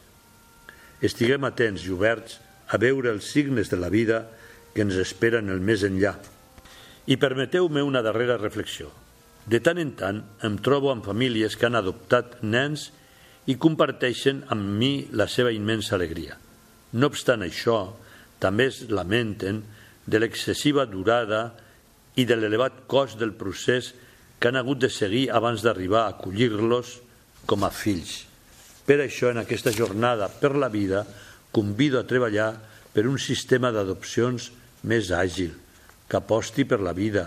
Estiguem 1.01 1.49
atents 1.49 1.87
i 1.87 1.95
oberts 1.97 2.43
a 2.67 2.77
veure 2.81 3.11
els 3.13 3.29
signes 3.31 3.71
de 3.71 3.79
la 3.79 3.89
vida 3.89 4.25
que 4.73 4.83
ens 4.85 4.97
esperen 4.99 5.49
el 5.49 5.61
més 5.63 5.83
enllà. 5.87 6.15
I 7.07 7.15
permeteu-me 7.17 7.83
una 7.83 8.03
darrera 8.03 8.37
reflexió. 8.37 8.91
De 9.47 9.61
tant 9.63 9.79
en 9.79 9.93
tant 9.95 10.19
em 10.43 10.57
trobo 10.59 10.91
amb 10.91 11.05
famílies 11.07 11.55
que 11.55 11.69
han 11.69 11.79
adoptat 11.79 12.41
nens 12.43 12.89
i 13.47 13.55
comparteixen 13.55 14.43
amb 14.51 14.75
mi 14.79 15.07
la 15.15 15.29
seva 15.31 15.53
immensa 15.55 15.95
alegria. 15.95 16.35
No 16.99 17.07
obstant 17.07 17.45
això, 17.45 17.79
també 18.43 18.67
es 18.67 18.83
lamenten 18.91 19.63
de 20.05 20.19
l'excessiva 20.19 20.85
durada 20.85 21.53
i 22.19 22.25
de 22.27 22.35
l'elevat 22.35 22.83
cost 22.91 23.17
del 23.19 23.33
procés 23.39 23.93
que 24.39 24.51
han 24.51 24.59
hagut 24.59 24.83
de 24.83 24.89
seguir 24.91 25.29
abans 25.31 25.63
d'arribar 25.63 26.03
a 26.05 26.15
acollir-los 26.17 26.97
com 27.47 27.63
a 27.63 27.71
fills. 27.71 28.25
Per 28.87 28.99
això, 29.03 29.31
en 29.31 29.41
aquesta 29.41 29.73
jornada 29.75 30.29
per 30.29 30.53
la 30.55 30.69
vida, 30.71 31.05
convido 31.57 31.97
a 31.97 32.05
treballar 32.05 32.51
per 32.93 33.07
un 33.09 33.17
sistema 33.17 33.71
d'adopcions 33.73 34.51
més 34.85 35.09
àgil, 35.09 35.55
que 36.05 36.19
aposti 36.19 36.67
per 36.69 36.77
la 36.85 36.93
vida 36.93 37.25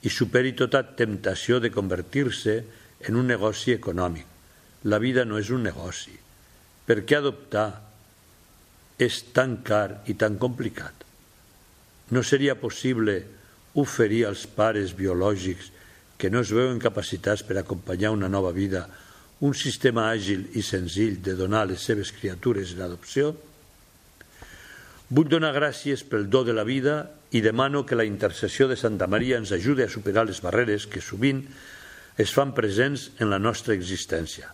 i 0.00 0.08
superi 0.08 0.54
tota 0.56 0.80
temptació 0.96 1.60
de 1.60 1.68
convertir-se 1.72 2.54
en 3.04 3.18
un 3.20 3.28
negoci 3.28 3.74
econòmic. 3.76 4.24
La 4.88 4.96
vida 4.96 5.26
no 5.28 5.36
és 5.36 5.50
un 5.52 5.66
negoci. 5.68 6.16
Per 6.88 7.02
què 7.04 7.18
adoptar 7.18 7.68
és 8.96 9.20
tan 9.36 9.58
car 9.64 10.00
i 10.08 10.16
tan 10.16 10.40
complicat? 10.40 11.04
No 12.16 12.24
seria 12.24 12.56
possible 12.56 13.18
oferir 13.80 14.24
als 14.26 14.46
pares 14.48 14.96
biològics 14.96 15.68
que 16.16 16.32
no 16.32 16.40
es 16.40 16.50
veuen 16.52 16.80
capacitats 16.80 17.44
per 17.44 17.60
acompanyar 17.60 18.16
una 18.16 18.28
nova 18.32 18.56
vida 18.56 18.86
un 19.40 19.54
sistema 19.56 20.10
àgil 20.12 20.48
i 20.56 20.64
senzill 20.64 21.20
de 21.24 21.36
donar 21.36 21.66
les 21.68 21.84
seves 21.84 22.10
criatures 22.12 22.74
en 22.74 22.82
adopció? 22.88 23.30
Vull 25.10 25.26
donar 25.26 25.50
gràcies 25.56 26.04
pel 26.06 26.28
do 26.30 26.44
de 26.46 26.54
la 26.54 26.62
vida 26.62 27.10
i 27.34 27.40
demano 27.42 27.82
que 27.82 27.96
la 27.98 28.06
intercessió 28.06 28.68
de 28.70 28.76
Santa 28.78 29.08
Maria 29.10 29.40
ens 29.42 29.50
ajudi 29.50 29.82
a 29.82 29.90
superar 29.90 30.22
les 30.28 30.38
barreres 30.44 30.86
que 30.86 31.02
sovint 31.02 31.42
es 32.14 32.30
fan 32.30 32.52
presents 32.54 33.08
en 33.18 33.30
la 33.32 33.40
nostra 33.42 33.74
existència. 33.74 34.52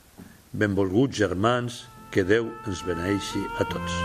Benvolguts 0.57 1.19
germans, 1.19 1.83
que 2.09 2.25
Déu 2.25 2.49
ens 2.64 2.81
beneixi 2.87 3.42
a 3.61 3.66
tots. 3.69 3.99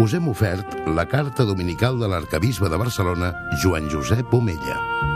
Us 0.00 0.16
hem 0.16 0.32
ofert 0.32 0.78
la 0.96 1.04
carta 1.08 1.44
dominical 1.44 2.00
de 2.00 2.08
l'arcabisbe 2.08 2.72
de 2.72 2.80
Barcelona, 2.80 3.34
Joan 3.60 3.92
Josep 3.92 4.32
Omella. 4.32 5.15